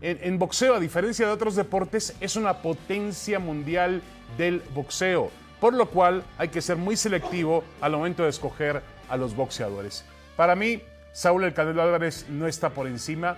[0.00, 4.02] en, boxeo, a diferencia de otros deportes, es una potencia mundial
[4.36, 9.16] del boxeo, por lo cual hay que ser muy selectivo al momento de escoger a
[9.16, 10.04] los boxeadores.
[10.36, 13.36] Para mí, Saúl El Canelo Álvarez no está por encima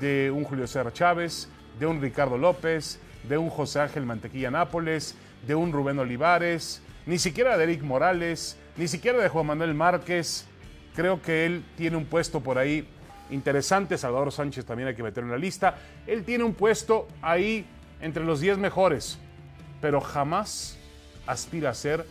[0.00, 5.16] de un Julio César Chávez, de un Ricardo López, de un José Ángel Mantequilla Nápoles,
[5.46, 10.46] de un Rubén Olivares, ni siquiera de Eric Morales, ni siquiera de Juan Manuel Márquez.
[10.94, 12.86] Creo que él tiene un puesto por ahí
[13.30, 13.98] interesante.
[13.98, 15.76] Salvador Sánchez también hay que meter en la lista.
[16.06, 17.66] Él tiene un puesto ahí
[18.00, 19.18] entre los 10 mejores,
[19.80, 20.77] pero jamás
[21.28, 22.04] aspira a ser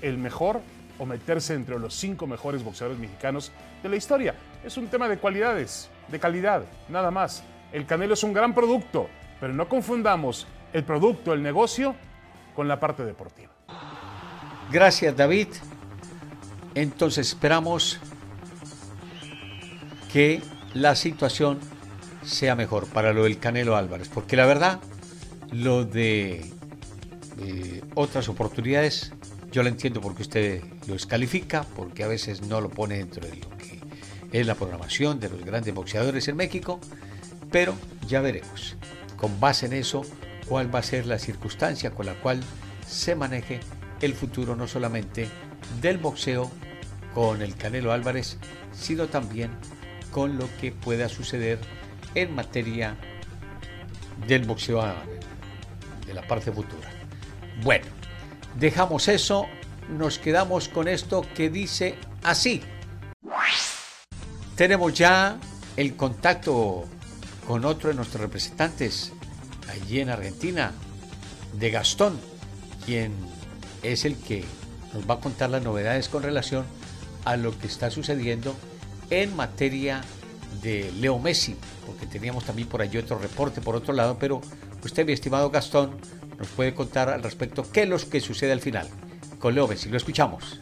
[0.00, 0.60] el mejor
[0.98, 4.34] o meterse entre los 5 mejores boxeadores mexicanos de la historia.
[4.64, 7.42] Es un tema de cualidades, de calidad, nada más.
[7.72, 9.08] El Canelo es un gran producto,
[9.40, 11.94] pero no confundamos el producto, el negocio,
[12.54, 13.50] con la parte deportiva.
[14.70, 15.48] Gracias, David.
[16.74, 17.98] Entonces esperamos
[20.12, 20.42] que
[20.74, 21.58] la situación
[22.24, 24.80] sea mejor para lo del Canelo Álvarez, porque la verdad,
[25.50, 26.52] lo de
[27.44, 29.12] eh, otras oportunidades,
[29.50, 33.36] yo lo entiendo porque usted lo descalifica, porque a veces no lo pone dentro de
[33.36, 33.80] lo que
[34.32, 36.80] es la programación de los grandes boxeadores en México,
[37.50, 37.74] pero
[38.06, 38.76] ya veremos,
[39.16, 40.02] con base en eso,
[40.46, 42.40] cuál va a ser la circunstancia con la cual
[42.86, 43.60] se maneje
[44.00, 45.28] el futuro no solamente
[45.80, 46.50] del boxeo
[47.14, 48.38] con el Canelo Álvarez,
[48.72, 49.50] sino también
[50.12, 51.58] con lo que pueda suceder
[52.14, 52.96] en materia
[54.26, 54.82] del boxeo
[56.06, 57.01] de la parte futura.
[57.62, 57.86] Bueno,
[58.58, 59.46] dejamos eso,
[59.88, 61.94] nos quedamos con esto que dice
[62.24, 62.60] así.
[64.56, 65.38] Tenemos ya
[65.76, 66.84] el contacto
[67.46, 69.12] con otro de nuestros representantes
[69.70, 70.72] allí en Argentina,
[71.52, 72.18] de Gastón,
[72.84, 73.12] quien
[73.84, 74.44] es el que
[74.92, 76.64] nos va a contar las novedades con relación
[77.24, 78.56] a lo que está sucediendo
[79.10, 80.02] en materia
[80.62, 84.40] de Leo Messi, porque teníamos también por allí otro reporte por otro lado, pero
[84.84, 85.96] usted, mi estimado Gastón,
[86.42, 88.88] nos puede contar al respecto qué es lo que sucede al final
[89.38, 89.88] con Leo Messi.
[89.88, 90.60] Lo escuchamos.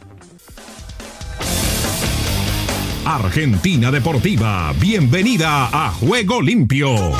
[3.03, 7.13] Argentina Deportiva, bienvenida a Juego Limpio.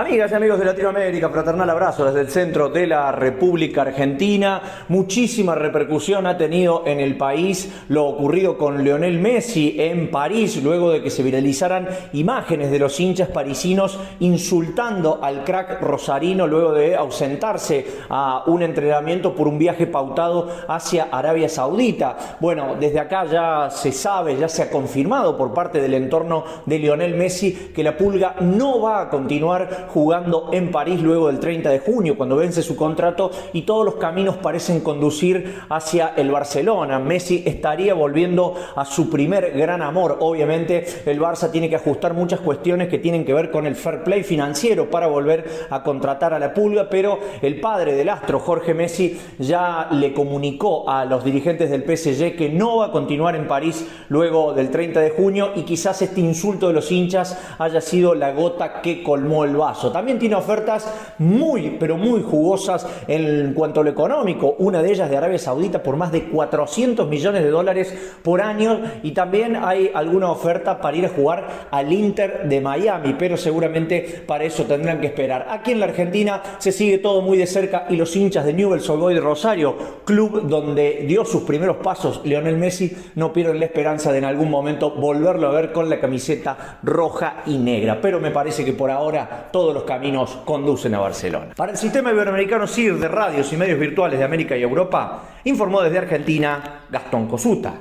[0.00, 4.62] Amigas y amigos de Latinoamérica, fraternal abrazo desde el centro de la República Argentina.
[4.88, 10.90] Muchísima repercusión ha tenido en el país lo ocurrido con Lionel Messi en París, luego
[10.90, 16.96] de que se viralizaran imágenes de los hinchas parisinos insultando al crack rosarino luego de
[16.96, 22.38] ausentarse a un entrenamiento por un viaje pautado hacia Arabia Saudita.
[22.40, 26.78] Bueno, desde acá ya se sabe, ya se ha confirmado por parte del entorno de
[26.78, 31.70] Lionel Messi que la pulga no va a continuar jugando en París luego del 30
[31.70, 36.98] de junio, cuando vence su contrato y todos los caminos parecen conducir hacia el Barcelona.
[36.98, 40.18] Messi estaría volviendo a su primer gran amor.
[40.20, 44.02] Obviamente el Barça tiene que ajustar muchas cuestiones que tienen que ver con el fair
[44.02, 48.74] play financiero para volver a contratar a la pulga, pero el padre del astro, Jorge
[48.74, 53.48] Messi, ya le comunicó a los dirigentes del PSG que no va a continuar en
[53.48, 58.14] París luego del 30 de junio y quizás este insulto de los hinchas haya sido
[58.14, 59.79] la gota que colmó el vaso.
[59.92, 64.56] También tiene ofertas muy, pero muy jugosas en cuanto a lo económico.
[64.58, 68.80] Una de ellas de Arabia Saudita por más de 400 millones de dólares por año.
[69.02, 73.16] Y también hay alguna oferta para ir a jugar al Inter de Miami.
[73.18, 75.46] Pero seguramente para eso tendrán que esperar.
[75.50, 78.88] Aquí en la Argentina se sigue todo muy de cerca y los hinchas de Newell's
[78.90, 83.66] Old Boys de Rosario, club donde dio sus primeros pasos Lionel Messi, no pierden la
[83.66, 88.00] esperanza de en algún momento volverlo a ver con la camiseta roja y negra.
[88.02, 91.54] Pero me parece que por ahora todo los caminos conducen a Barcelona.
[91.54, 95.82] Para el sistema iberoamericano CIR de radios y medios virtuales de América y Europa, informó
[95.82, 97.74] desde Argentina Gastón Cosuta.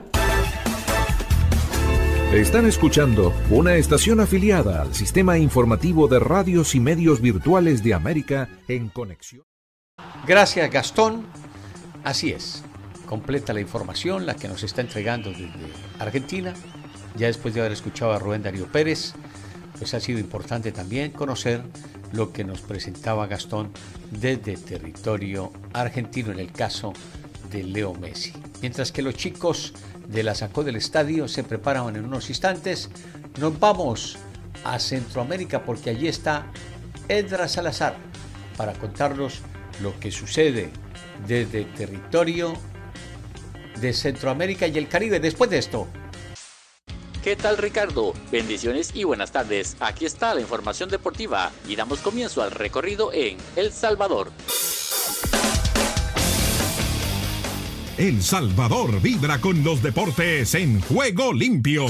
[2.34, 8.50] Están escuchando una estación afiliada al sistema informativo de radios y medios virtuales de América
[8.68, 9.44] en conexión.
[10.28, 11.26] Gracias Gastón.
[12.04, 12.64] Así es,
[13.08, 15.50] completa la información, la que nos está entregando desde
[15.98, 16.54] Argentina,
[17.16, 19.16] ya después de haber escuchado a Rubén Darío Pérez
[19.80, 21.64] pues ha sido importante también conocer
[22.12, 23.72] lo que nos presentaba Gastón
[24.12, 26.94] desde territorio argentino en el caso
[27.50, 28.34] de Leo Messi.
[28.62, 29.74] Mientras que los chicos
[30.08, 32.90] de la Sacó del Estadio se preparan en unos instantes,
[33.40, 34.18] nos vamos
[34.64, 36.48] a Centroamérica porque allí está
[37.08, 37.96] Edra Salazar
[38.58, 39.40] para contarnos
[39.82, 40.72] lo que sucede
[41.26, 42.54] desde territorio
[43.80, 45.20] de Centroamérica y el Caribe.
[45.20, 45.88] Después de esto,
[47.30, 48.14] ¿Qué tal Ricardo?
[48.32, 49.78] Bendiciones y buenas tardes.
[49.82, 54.32] Aquí está la información deportiva y damos comienzo al recorrido en El Salvador.
[58.00, 61.86] El Salvador vibra con los deportes en juego limpio.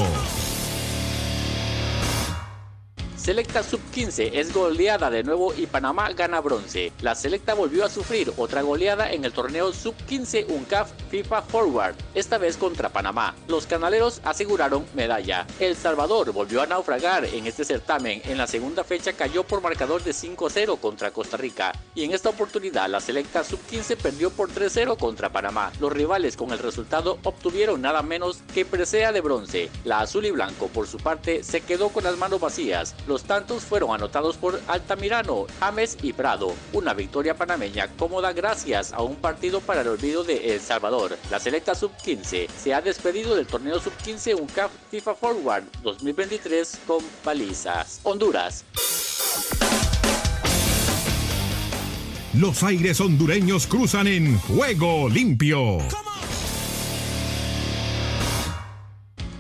[3.30, 6.92] Selecta Sub-15 es goleada de nuevo y Panamá gana bronce.
[7.02, 12.40] La Selecta volvió a sufrir otra goleada en el torneo Sub-15 UNCAF FIFA Forward, esta
[12.40, 13.36] vez contra Panamá.
[13.48, 15.46] Los canaleros aseguraron medalla.
[15.60, 18.24] El Salvador volvió a naufragar en este certamen.
[18.26, 22.30] En la segunda fecha cayó por marcador de 5-0 contra Costa Rica y en esta
[22.30, 25.72] oportunidad la Selecta Sub-15 perdió por 3-0 contra Panamá.
[25.80, 29.70] Los rivales con el resultado obtuvieron nada menos que presea de bronce.
[29.84, 32.96] La azul y blanco por su parte se quedó con las manos vacías.
[33.08, 36.56] Los Los tantos fueron anotados por Altamirano, James y Prado.
[36.72, 41.18] Una victoria panameña cómoda gracias a un partido para el olvido de El Salvador.
[41.30, 48.00] La selecta sub-15 se ha despedido del torneo sub-15 UNCAF FIFA Forward 2023 con palizas.
[48.04, 48.64] Honduras.
[52.34, 55.80] Los aires hondureños cruzan en juego limpio.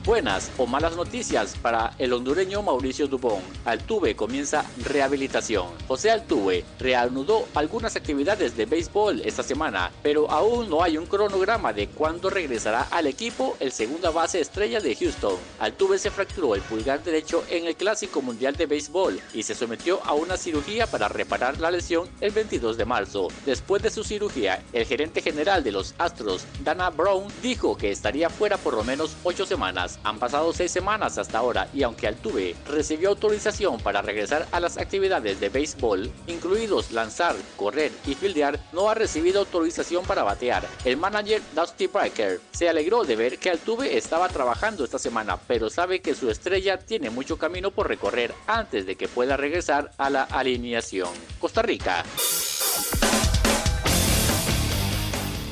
[0.09, 3.43] Buenas o malas noticias para el hondureño Mauricio Dubón.
[3.63, 5.67] Altuve comienza rehabilitación.
[5.87, 11.73] José Altuve reanudó algunas actividades de béisbol esta semana, pero aún no hay un cronograma
[11.73, 15.35] de cuándo regresará al equipo el segunda base estrella de Houston.
[15.59, 20.03] Altuve se fracturó el pulgar derecho en el Clásico Mundial de Béisbol y se sometió
[20.05, 23.27] a una cirugía para reparar la lesión el 22 de marzo.
[23.45, 28.31] Después de su cirugía, el gerente general de los Astros, Dana Brown, dijo que estaría
[28.31, 29.98] fuera por lo menos 8 semanas.
[30.03, 34.77] Han pasado seis semanas hasta ahora y aunque Altuve recibió autorización para regresar a las
[34.77, 40.67] actividades de béisbol, incluidos lanzar, correr y fildear, no ha recibido autorización para batear.
[40.85, 45.69] El manager Dusty Breaker se alegró de ver que Altuve estaba trabajando esta semana, pero
[45.69, 50.09] sabe que su estrella tiene mucho camino por recorrer antes de que pueda regresar a
[50.09, 51.09] la alineación.
[51.39, 52.03] Costa Rica.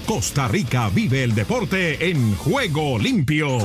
[0.06, 3.58] Costa Rica vive el deporte en juego limpio.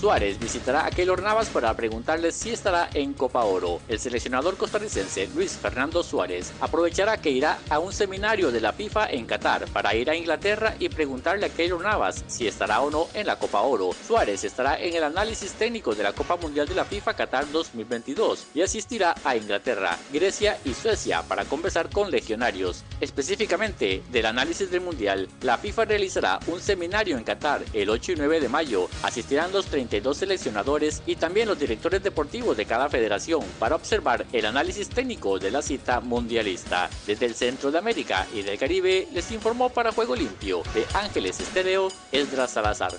[0.00, 3.80] Suárez visitará a Keylor Navas para preguntarle si estará en Copa Oro.
[3.88, 9.10] El seleccionador costarricense Luis Fernando Suárez aprovechará que irá a un seminario de la FIFA
[9.10, 13.08] en Qatar para ir a Inglaterra y preguntarle a Keylor Navas si estará o no
[13.14, 13.92] en la Copa Oro.
[14.06, 18.48] Suárez estará en el análisis técnico de la Copa Mundial de la FIFA Qatar 2022
[18.54, 22.84] y asistirá a Inglaterra, Grecia y Suecia para conversar con legionarios.
[23.00, 28.16] Específicamente del análisis del Mundial, la FIFA realizará un seminario en Qatar el 8 y
[28.16, 28.90] 9 de mayo.
[29.02, 34.26] Asistirán los 30 32 seleccionadores y también los directores deportivos de cada federación para observar
[34.32, 36.90] el análisis técnico de la cita mundialista.
[37.06, 41.38] Desde el centro de América y del Caribe les informó para Juego Limpio de Ángeles
[41.40, 42.92] Estéreo, Esdras Salazar.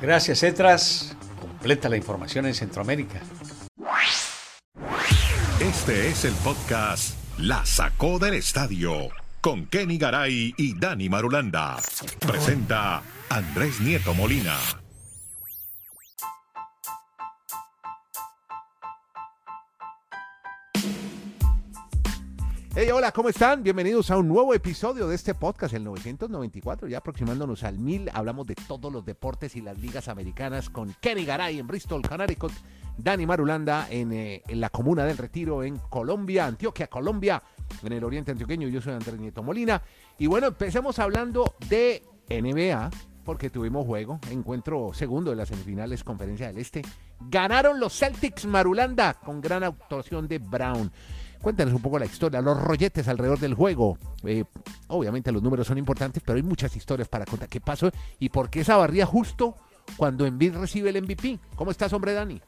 [0.00, 1.16] Gracias, Etras.
[1.40, 3.20] Completa la información en Centroamérica.
[5.60, 9.10] Este es el podcast La Sacó del Estadio
[9.40, 11.78] con Kenny Garay y Dani Marulanda.
[12.20, 14.56] Presenta Andrés Nieto Molina.
[22.74, 23.62] Hey, hola, ¿cómo están?
[23.62, 28.10] Bienvenidos a un nuevo episodio de este podcast, el 994, ya aproximándonos al 1000.
[28.12, 32.52] Hablamos de todos los deportes y las ligas americanas con Kenny Garay en Bristol, Connecticut,
[32.96, 37.42] Dani Marulanda en, eh, en la comuna del Retiro en Colombia, Antioquia, Colombia,
[37.82, 38.68] en el oriente antioqueño.
[38.68, 39.82] Yo soy Andrés Nieto Molina.
[40.18, 42.90] Y bueno, empecemos hablando de NBA,
[43.24, 46.82] porque tuvimos juego, encuentro segundo de las semifinales Conferencia del Este.
[47.28, 50.90] Ganaron los Celtics Marulanda con gran actuación de Brown.
[51.40, 53.96] Cuéntanos un poco la historia, los rolletes alrededor del juego.
[54.24, 54.44] Eh,
[54.88, 57.48] obviamente los números son importantes, pero hay muchas historias para contar.
[57.48, 59.56] ¿Qué pasó y por qué esa barría justo
[59.96, 61.38] cuando Envid recibe el MVP?
[61.56, 62.40] ¿Cómo estás, hombre Dani?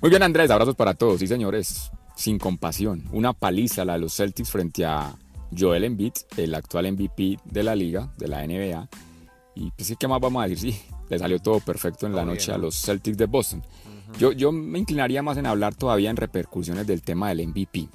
[0.00, 0.50] Muy bien, Andrés.
[0.50, 1.20] Abrazos para todos.
[1.20, 1.90] Sí, señores.
[2.20, 3.04] Sin compasión.
[3.12, 5.16] Una paliza la de los Celtics frente a
[5.58, 8.88] Joel Embiid, el actual MVP de la liga, de la NBA.
[9.54, 10.74] Y pues, ¿qué más vamos a decir?
[10.74, 13.62] Sí, le salió todo perfecto en la noche a los Celtics de Boston.
[14.18, 17.88] yo, yo me inclinaría más en hablar todavía en repercusiones del tema del MVP.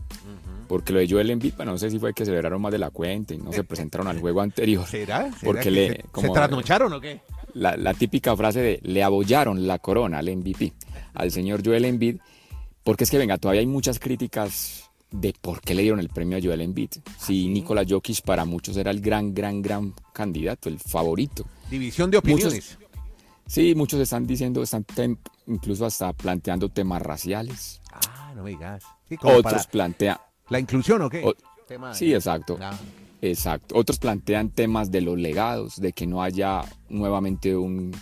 [0.68, 2.90] Porque lo de Joel Embiid, bueno, no sé si fue que celebraron más de la
[2.90, 4.88] cuenta y no se presentaron al juego anterior.
[4.88, 5.30] ¿Será?
[5.44, 7.22] porque que le, se, como, ¿se trasnocharon o qué?
[7.54, 10.74] La, la, típica frase de le abollaron la corona al MVP,
[11.14, 12.18] al señor Joel Embiid.
[12.86, 16.38] Porque es que, venga, todavía hay muchas críticas de por qué le dieron el premio
[16.38, 16.92] a Joel Embiid.
[17.20, 21.46] Si Nikola Jokic para muchos era el gran, gran, gran candidato, el favorito.
[21.70, 22.78] División de opiniones.
[22.80, 22.90] Muchos,
[23.48, 25.18] sí, muchos están diciendo, están tem,
[25.48, 27.82] incluso hasta planteando temas raciales.
[27.92, 28.84] Ah, no me digas.
[29.10, 30.18] Sí, Otros plantean...
[30.50, 31.24] ¿La inclusión o qué?
[31.26, 31.34] O,
[31.68, 32.18] Tema sí, de...
[32.18, 32.60] exacto.
[33.20, 33.76] Exacto.
[33.76, 37.96] Otros plantean temas de los legados, de que no haya nuevamente un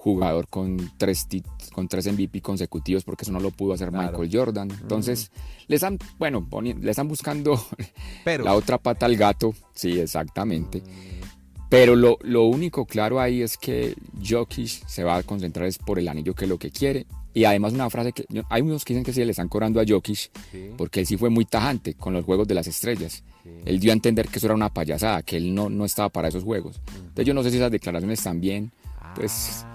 [0.00, 1.28] jugador con tres,
[1.74, 4.18] con tres MVP consecutivos, porque eso no lo pudo hacer claro.
[4.18, 4.70] Michael Jordan.
[4.70, 5.40] Entonces, mm.
[5.68, 7.62] le están, bueno, le están buscando
[8.24, 8.44] Pero.
[8.44, 9.54] la otra pata al gato.
[9.74, 10.80] Sí, exactamente.
[10.80, 11.20] Mm.
[11.68, 13.94] Pero lo, lo, único claro ahí es que
[14.26, 17.06] Jokic se va a concentrar es por el anillo que es lo que quiere.
[17.32, 19.84] Y además una frase que hay unos que dicen que sí le están cobrando a
[19.86, 20.70] Jokic sí.
[20.76, 23.22] porque él sí fue muy tajante con los juegos de las estrellas.
[23.44, 23.50] Sí.
[23.66, 26.28] Él dio a entender que eso era una payasada, que él no, no estaba para
[26.28, 26.78] esos juegos.
[26.78, 27.00] Uh -huh.
[27.02, 28.72] Entonces yo no sé si esas declaraciones también,
[29.14, 29.69] pues Ah,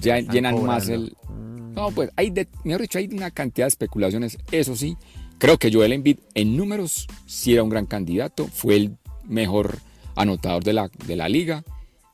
[0.00, 0.66] ya llenan cobrando.
[0.72, 1.16] más el...
[1.74, 4.36] No, pues hay, de, mejor dicho, hay una cantidad de especulaciones.
[4.50, 4.96] Eso sí,
[5.38, 9.78] creo que Joel Embiid en números sí era un gran candidato, fue el mejor
[10.16, 11.62] anotador de la, de la liga.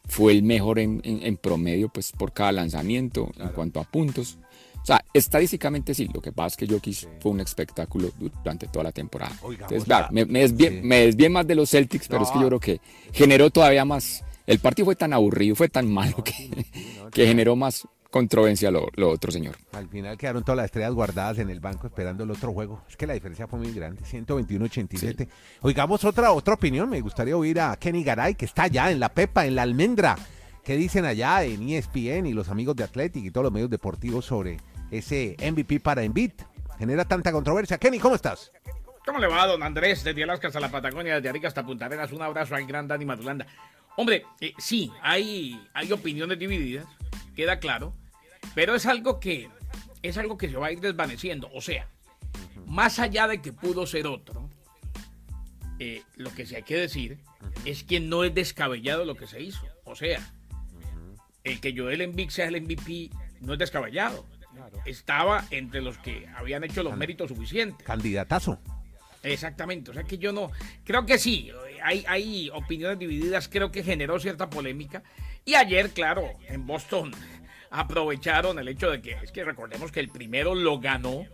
[0.06, 4.36] fue el mejor en, en- en promedio pues, por cada lanzamiento en cuanto a puntos.
[4.82, 8.82] O sea, estadísticamente sí, lo que pasa es que Jokic fue un espectáculo durante toda
[8.84, 9.34] la temporada.
[9.50, 12.48] Entonces, claro, me, me desvié, me desvié más de los Celtics, pero es que yo
[12.48, 12.80] creo que
[13.14, 14.22] generó todavía más.
[14.46, 16.64] El partido fue tan aburrido, fue tan malo que,
[17.12, 19.56] que generó más controversia lo, lo otro, señor.
[19.72, 22.84] Al final quedaron todas las estrellas guardadas en el banco esperando el otro juego.
[22.88, 25.26] Es que la diferencia fue muy grande, 121-87.
[25.62, 26.88] Oigamos otra, otra opinión.
[26.88, 30.16] Me gustaría oír a Kenny Garay, que está allá en la Pepa, en la Almendra.
[30.62, 34.26] ¿Qué dicen allá en ESPN y los amigos de Athletic y todos los medios deportivos
[34.26, 34.58] sobre
[34.92, 36.30] ese MVP para Embiid?
[36.78, 37.78] Genera tanta controversia.
[37.78, 38.52] Kenny, ¿cómo estás?
[39.04, 40.04] ¿Cómo le va, don Andrés?
[40.04, 42.12] Desde Alaska hasta la Patagonia, desde Arica hasta Punta Arenas.
[42.12, 43.46] Un abrazo al gran Dani Matulanda.
[43.96, 46.86] Hombre, eh, sí, hay, hay opiniones divididas,
[47.36, 47.94] queda claro,
[48.54, 49.48] pero es algo que
[50.02, 51.50] es algo que se va a ir desvaneciendo.
[51.54, 51.88] O sea,
[52.66, 54.50] más allá de que pudo ser otro,
[55.78, 57.18] eh, lo que sí hay que decir
[57.64, 59.66] es que no es descabellado lo que se hizo.
[59.84, 60.20] O sea,
[61.42, 64.26] el que Joel Embiid sea el MVP no es descabellado.
[64.84, 67.86] Estaba entre los que habían hecho los méritos suficientes.
[67.86, 68.60] Candidatazo.
[69.24, 70.50] Exactamente, o sea que yo no,
[70.84, 71.50] creo que sí,
[71.84, 75.02] hay, hay opiniones divididas, creo que generó cierta polémica.
[75.44, 77.12] Y ayer, claro, en Boston
[77.70, 81.26] aprovecharon el hecho de que, es que recordemos que el primero lo ganó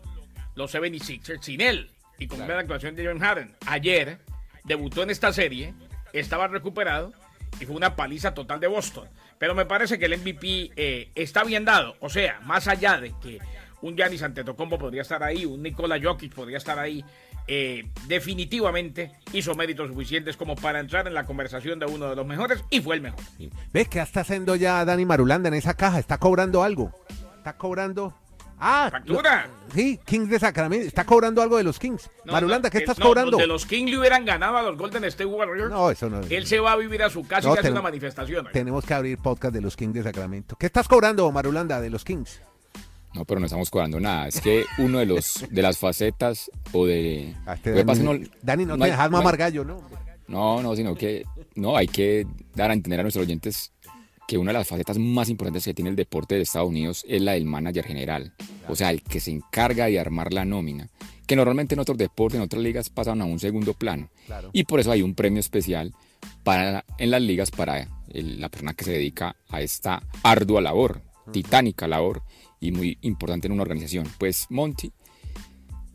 [0.56, 3.54] los 76ers sin él y con una actuación de John Harden.
[3.66, 4.18] Ayer
[4.64, 5.72] debutó en esta serie,
[6.12, 7.12] estaba recuperado
[7.60, 9.08] y fue una paliza total de Boston.
[9.38, 13.14] Pero me parece que el MVP eh, está bien dado, o sea, más allá de
[13.22, 13.38] que
[13.82, 17.04] un Giannis Antetokounmpo podría estar ahí, un Nikola Jokic podría estar ahí,
[17.52, 22.24] eh, definitivamente hizo méritos suficientes como para entrar en la conversación de uno de los
[22.24, 23.18] mejores y fue el mejor.
[23.72, 25.98] ¿Ves qué está haciendo ya Dani Marulanda en esa caja?
[25.98, 26.92] Está cobrando algo.
[27.38, 28.14] Está cobrando.
[28.62, 29.48] Ah, ¡Factura!
[29.66, 30.86] lo- sí, Kings de Sacramento.
[30.86, 32.08] Está cobrando algo de los Kings.
[32.24, 33.30] No, Marulanda, no, ¿qué estás no, cobrando?
[33.32, 36.20] donde los Kings le hubieran ganado a los Golden State Warriors, No, eso no.
[36.28, 38.46] él se va a vivir a su casa y hace una manifestación.
[38.52, 40.56] Tenemos que abrir podcast de los Kings de Sacramento.
[40.56, 42.42] ¿Qué estás cobrando, Marulanda, de los Kings?
[43.14, 44.28] No, pero no estamos cobrando nada.
[44.28, 47.34] Es que uno de los de las facetas o de.
[47.54, 49.82] este que pasa Dani- es Dani, no te hay- dejas no mamar gallo, ¿no?
[50.28, 51.24] No, no, sino que
[51.56, 53.72] no hay que dar a entender a nuestros oyentes
[54.28, 57.20] que una de las facetas más importantes que tiene el deporte de Estados Unidos es
[57.20, 58.32] la del manager general,
[58.68, 60.88] o sea, el que se encarga de armar la nómina,
[61.26, 64.08] que normalmente en otros deportes, en otras ligas pasan a un segundo plano.
[64.26, 64.50] Claro.
[64.52, 65.92] Y por eso hay un premio especial
[66.44, 71.02] para en las ligas para el- la persona que se dedica a esta ardua labor,
[71.32, 72.22] titánica labor
[72.60, 74.06] y muy importante en una organización.
[74.18, 74.92] Pues Monty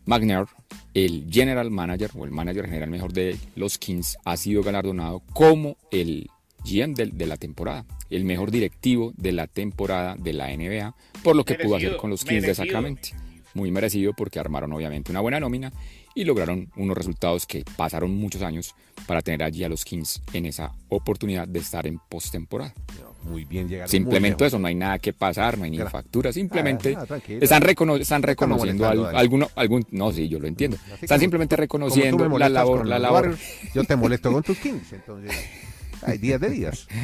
[0.05, 0.45] McNair,
[0.93, 5.77] el general manager o el manager general mejor de los Kings, ha sido galardonado como
[5.91, 6.29] el
[6.63, 11.35] GM de, de la temporada, el mejor directivo de la temporada de la NBA, por
[11.35, 12.65] lo que pudo hacer con los Kings de merecido.
[12.65, 13.09] Sacramento.
[13.53, 15.71] Muy merecido porque armaron obviamente una buena nómina
[16.13, 18.75] y lograron unos resultados que pasaron muchos años
[19.07, 22.73] para tener allí a los Kings en esa oportunidad de estar en postemporada.
[23.25, 26.31] Muy bien, llegaron Simplemente muy eso, no hay nada que pasar, no hay ni factura,
[26.31, 30.77] simplemente Ah, ah, están, recono- están reconociendo alguno, algún, no, sí, yo lo entiendo.
[30.93, 33.35] Así Están simplemente reconociendo la labor, la labor.
[33.73, 35.31] Yo te molesto con tus Kings, entonces
[36.03, 36.87] hay días de días.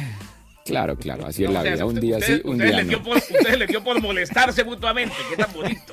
[0.64, 3.02] Claro, claro, así es la vida, un usted- día sí, ustedes- un día no.
[3.02, 5.92] por- ustedes les dio por molestarse mutuamente, qué tan bonito.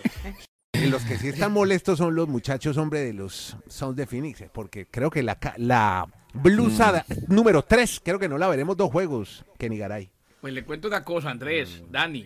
[0.73, 4.43] Y los que sí están molestos son los muchachos, hombre, de los Sons de Phoenix,
[4.53, 8.77] porque creo que la, ca- la blusa da- número 3, creo que no la veremos
[8.77, 10.11] dos juegos, Kenny Garay.
[10.41, 12.25] Pues le cuento una cosa, Andrés, Dani.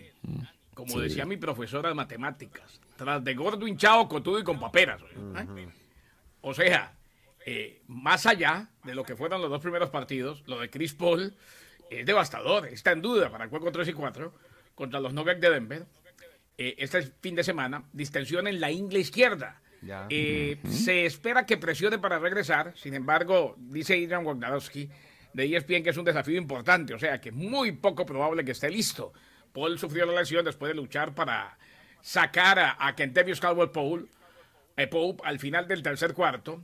[0.74, 1.00] Como Sí.
[1.02, 5.00] decía mi profesora de matemáticas, tras de gordo hinchado, cotudo y con paperas.
[5.02, 5.68] ¿eh?
[6.40, 6.92] O sea,
[7.46, 11.34] eh, más allá de lo que fueron los dos primeros partidos, lo de Chris Paul
[11.90, 12.66] es devastador.
[12.66, 14.34] Está en duda para el juego 3 y 4
[14.74, 15.86] contra los Nuggets de Denver.
[16.58, 19.60] Eh, este fin de semana, distensión en la ingle izquierda.
[20.08, 22.72] Eh, Se espera que presione para regresar.
[22.76, 24.88] Sin embargo, dice Adrian Wojnarowski
[25.34, 28.70] de ESPN que es un desafío importante, o sea que muy poco probable que esté
[28.70, 29.12] listo.
[29.52, 31.58] Paul sufrió la lesión después de luchar para
[32.00, 34.06] sacar a, a Kentavious Caldwell Pope,
[34.76, 36.62] eh, Pope al final del tercer cuarto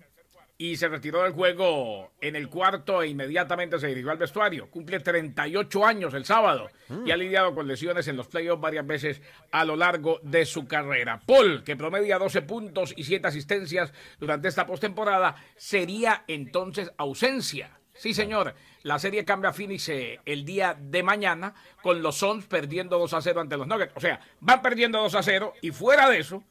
[0.61, 4.69] y se retiró del juego en el cuarto e inmediatamente se dirigió al vestuario.
[4.69, 6.69] Cumple 38 años el sábado
[7.07, 10.67] y ha lidiado con lesiones en los playoffs varias veces a lo largo de su
[10.67, 11.23] carrera.
[11.25, 17.80] Paul, que promedia 12 puntos y 7 asistencias durante esta postemporada, sería entonces ausencia.
[18.01, 18.55] Sí, señor.
[18.83, 23.13] La serie cambia a Phoenix eh, el día de mañana con los Suns perdiendo 2
[23.13, 23.93] a 0 ante los Nuggets.
[23.95, 26.43] O sea, van perdiendo 2 a 0 y fuera de eso,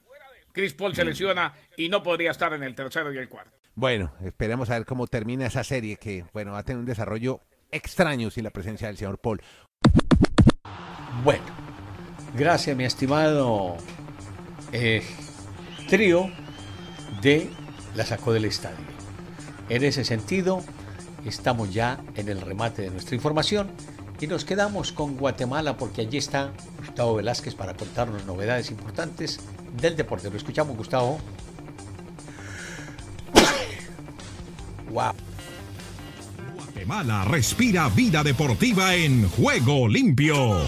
[0.51, 3.57] Chris Paul se lesiona y no podría estar en el tercero y el cuarto.
[3.73, 7.41] Bueno, esperemos a ver cómo termina esa serie que, bueno, va a tener un desarrollo
[7.71, 9.41] extraño sin la presencia del señor Paul.
[11.23, 11.45] Bueno,
[12.35, 13.75] gracias mi estimado
[14.71, 15.01] eh,
[15.87, 16.29] trío
[17.23, 17.49] de
[17.95, 18.85] La Sacó del Estadio.
[19.67, 20.63] En ese sentido,
[21.25, 23.69] estamos ya en el remate de nuestra información
[24.19, 29.39] Y nos quedamos con Guatemala porque allí está Gustavo Velázquez para contarnos novedades importantes
[29.79, 30.29] del deporte.
[30.29, 31.19] Lo escuchamos, Gustavo.
[34.91, 35.13] Wow.
[36.55, 40.63] Guatemala respira vida deportiva en juego limpio.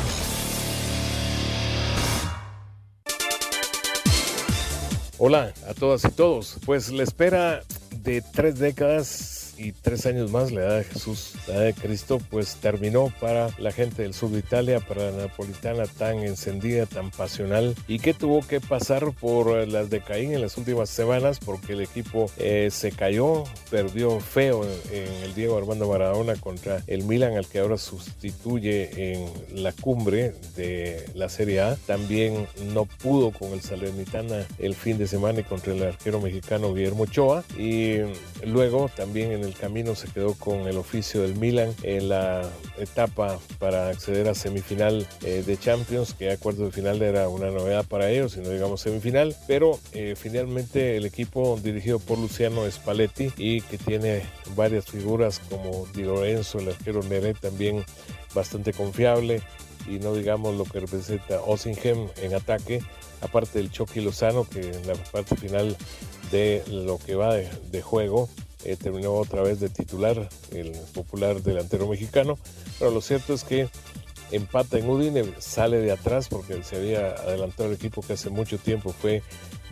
[5.17, 6.57] Hola a todas y todos.
[6.65, 11.55] Pues la espera de tres décadas y tres años más la edad de Jesús, la
[11.55, 15.85] edad de Cristo, pues terminó para la gente del sur de Italia, para la napolitana
[15.85, 20.57] tan encendida, tan pasional y que tuvo que pasar por las de Caín en las
[20.57, 26.35] últimas semanas porque el equipo eh, se cayó, perdió feo en el Diego Armando Maradona
[26.35, 31.75] contra el Milan, al que ahora sustituye en la cumbre de la Serie A.
[31.75, 36.73] También no pudo con el Salernitana el fin de semana y contra el arquero mexicano
[36.73, 37.97] Guillermo Ochoa y
[38.45, 43.39] luego también en el camino se quedó con el oficio del Milan en la etapa
[43.59, 47.85] para acceder a semifinal eh, de Champions, que a cuartos de final era una novedad
[47.85, 53.61] para ellos, sino digamos semifinal, pero eh, finalmente el equipo dirigido por Luciano Spalletti y
[53.61, 54.23] que tiene
[54.55, 57.83] varias figuras como Di Lorenzo, el arquero Nere también
[58.33, 59.41] bastante confiable
[59.87, 62.81] y no digamos lo que representa Osingham en ataque,
[63.21, 65.75] aparte del Chucky Lozano que en la parte final
[66.31, 68.29] de lo que va de juego
[68.63, 72.37] eh, terminó otra vez de titular el popular delantero mexicano,
[72.79, 73.69] pero lo cierto es que
[74.31, 78.57] empata en Udine, sale de atrás porque se había adelantado el equipo que hace mucho
[78.57, 79.23] tiempo fue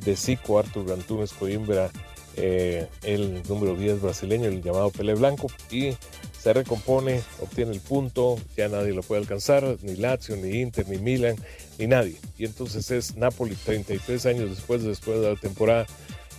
[0.04, 1.92] de Zico, Artur Antunes Coimbra,
[2.36, 5.96] eh, el número 10 brasileño, el llamado Pele Blanco, y
[6.40, 10.98] se recompone, obtiene el punto, ya nadie lo puede alcanzar, ni Lazio, ni Inter, ni
[10.98, 11.36] Milan,
[11.78, 12.16] ni nadie.
[12.38, 15.86] Y entonces es Napoli 33 años después, después de la temporada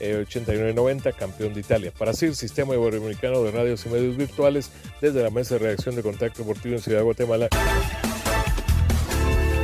[0.01, 1.93] 89-90, eh, campeón de Italia.
[1.97, 4.71] Para así, Sistema Iberoamericano de Radios y Medios Virtuales,
[5.01, 7.49] desde la Mesa de Reacción de Contacto Deportivo en Ciudad de Guatemala.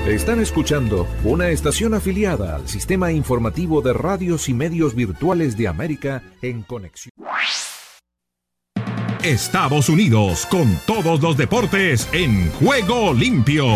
[0.07, 6.23] Están escuchando una estación afiliada al Sistema Informativo de Radios y Medios Virtuales de América
[6.43, 7.11] en conexión.
[9.25, 13.67] Estados Unidos con todos los deportes en juego limpio.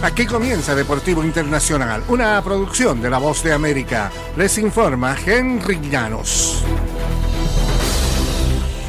[0.00, 4.12] Aquí comienza Deportivo Internacional, una producción de La Voz de América.
[4.36, 6.62] Les informa Henry Llanos.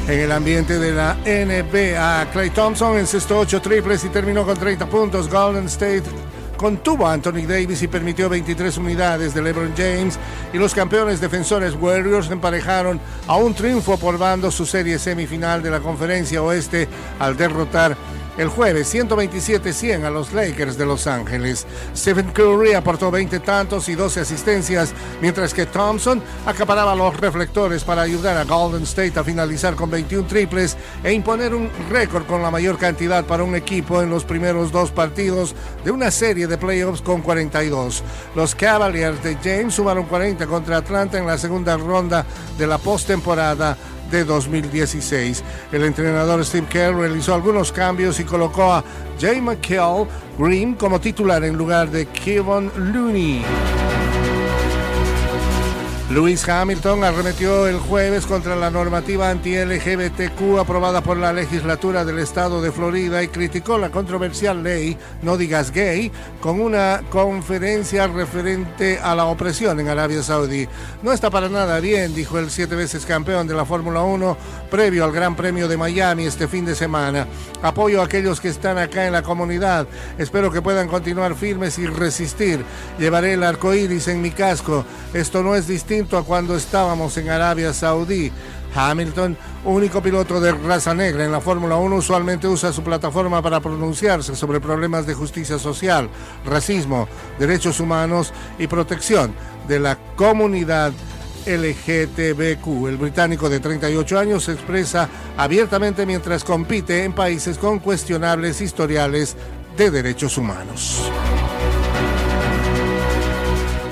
[0.06, 4.86] En el ambiente de la NBA, Clay Thompson encestó 8 triples y terminó con 30
[4.86, 5.28] puntos.
[5.28, 6.04] Golden State
[6.56, 10.16] contuvo a Anthony Davis y permitió 23 unidades de LeBron James
[10.52, 15.70] y los campeones defensores Warriors emparejaron a un triunfo por bando su serie semifinal de
[15.70, 16.86] la conferencia oeste
[17.18, 17.96] al derrotar
[18.40, 21.66] el jueves 127-100 a los Lakers de Los Ángeles.
[21.94, 28.00] Stephen Curry aportó 20 tantos y 12 asistencias, mientras que Thompson acaparaba los reflectores para
[28.00, 32.50] ayudar a Golden State a finalizar con 21 triples e imponer un récord con la
[32.50, 37.02] mayor cantidad para un equipo en los primeros dos partidos de una serie de playoffs
[37.02, 38.02] con 42.
[38.34, 42.24] Los Cavaliers de James sumaron 40 contra Atlanta en la segunda ronda
[42.56, 43.76] de la postemporada
[44.10, 45.42] de 2016.
[45.72, 48.84] El entrenador Steve Kerr realizó algunos cambios y colocó a
[49.20, 50.06] Jay McKell
[50.38, 53.42] Green como titular en lugar de Kevin Looney.
[56.10, 62.60] Lewis Hamilton arremetió el jueves contra la normativa anti-LGBTQ aprobada por la legislatura del estado
[62.60, 69.14] de Florida y criticó la controversial ley No digas gay con una conferencia referente a
[69.14, 70.66] la opresión en Arabia Saudí.
[71.04, 74.36] No está para nada bien, dijo el siete veces campeón de la Fórmula 1
[74.68, 77.28] previo al Gran Premio de Miami este fin de semana.
[77.62, 79.86] Apoyo a aquellos que están acá en la comunidad.
[80.18, 82.64] Espero que puedan continuar firmes y resistir.
[82.98, 84.84] Llevaré el arco iris en mi casco.
[85.14, 88.32] Esto no es distinto a cuando estábamos en Arabia Saudí.
[88.74, 93.60] Hamilton, único piloto de raza negra en la Fórmula 1, usualmente usa su plataforma para
[93.60, 96.08] pronunciarse sobre problemas de justicia social,
[96.46, 97.06] racismo,
[97.38, 99.34] derechos humanos y protección
[99.68, 100.92] de la comunidad
[101.46, 102.88] LGTBQ.
[102.88, 109.36] El británico de 38 años se expresa abiertamente mientras compite en países con cuestionables historiales
[109.76, 111.10] de derechos humanos.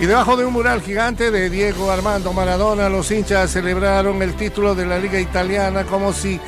[0.00, 4.76] Y debajo de un mural gigante de Diego Armando Maradona, los hinchas celebraron el título
[4.76, 6.40] de la Liga Italiana como si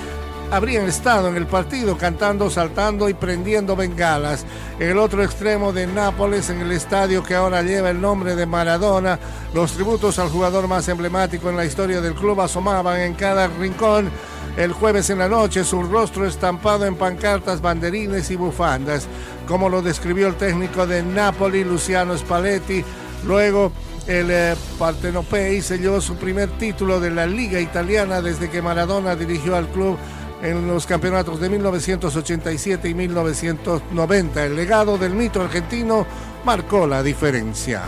[0.53, 4.47] habrían estado en el partido cantando, saltando y prendiendo bengalas.
[4.79, 8.47] En el otro extremo de Nápoles, en el estadio que ahora lleva el nombre de
[8.47, 9.19] Maradona,
[9.53, 14.11] los tributos al jugador más emblemático en la historia del club asomaban en cada rincón.
[14.57, 19.09] El jueves en la noche, su rostro estampado en pancartas, banderines y bufandas,
[19.49, 22.85] como lo describió el técnico de Napoli, Luciano Spalletti,
[23.25, 23.73] luego
[24.07, 29.57] El eh, Partenopei selló su primer título de la Liga Italiana desde que Maradona dirigió
[29.57, 29.99] al club
[30.43, 34.47] en los campeonatos de 1987 y 1990.
[34.47, 36.07] El legado del mito argentino
[36.45, 37.83] marcó la diferencia.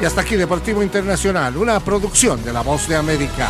[0.00, 3.48] Y hasta aquí Deportivo Internacional, una producción de La Voz de América.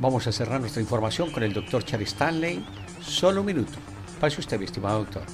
[0.00, 2.66] Vamos a cerrar nuestra información con el doctor Charlie Stanley.
[3.00, 3.91] Solo un minuto.
[4.22, 5.24] Pase usted, mi estimado doctor.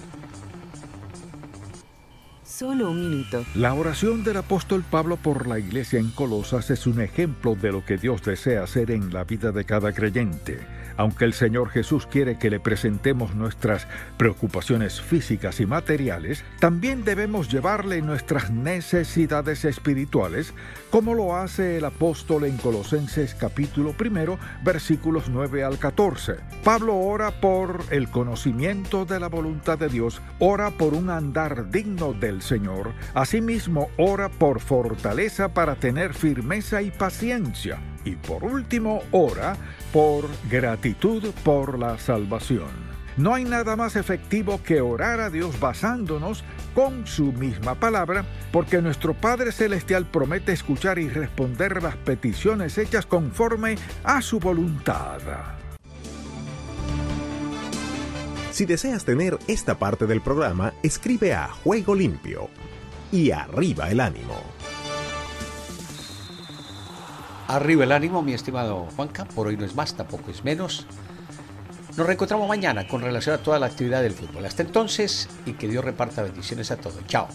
[2.43, 3.45] Solo un minuto.
[3.55, 7.85] La oración del apóstol Pablo por la iglesia en Colosas es un ejemplo de lo
[7.85, 10.61] que Dios desea hacer en la vida de cada creyente.
[10.99, 13.87] Aunque el Señor Jesús quiere que le presentemos nuestras
[14.17, 20.53] preocupaciones físicas y materiales, también debemos llevarle nuestras necesidades espirituales,
[20.91, 26.35] como lo hace el apóstol en Colosenses capítulo primero, versículos 9 al 14.
[26.65, 32.13] Pablo ora por el conocimiento de la voluntad de Dios, ora por un andar digno
[32.13, 37.79] del Señor, asimismo ora por fortaleza para tener firmeza y paciencia.
[38.05, 39.57] Y por último, ora
[39.93, 42.89] por gratitud por la salvación.
[43.17, 48.81] No hay nada más efectivo que orar a Dios basándonos con su misma palabra, porque
[48.81, 55.19] nuestro Padre Celestial promete escuchar y responder las peticiones hechas conforme a su voluntad.
[58.53, 62.51] Si deseas tener esta parte del programa, escribe a Juego Limpio
[63.11, 64.58] y arriba el ánimo.
[67.49, 69.25] Arriba el ánimo, mi estimado Juanca.
[69.25, 70.87] Por hoy no es más, tampoco es menos.
[71.97, 74.45] Nos reencontramos mañana con relación a toda la actividad del fútbol.
[74.45, 77.05] Hasta entonces y que Dios reparta bendiciones a todos.
[77.07, 77.27] Chao.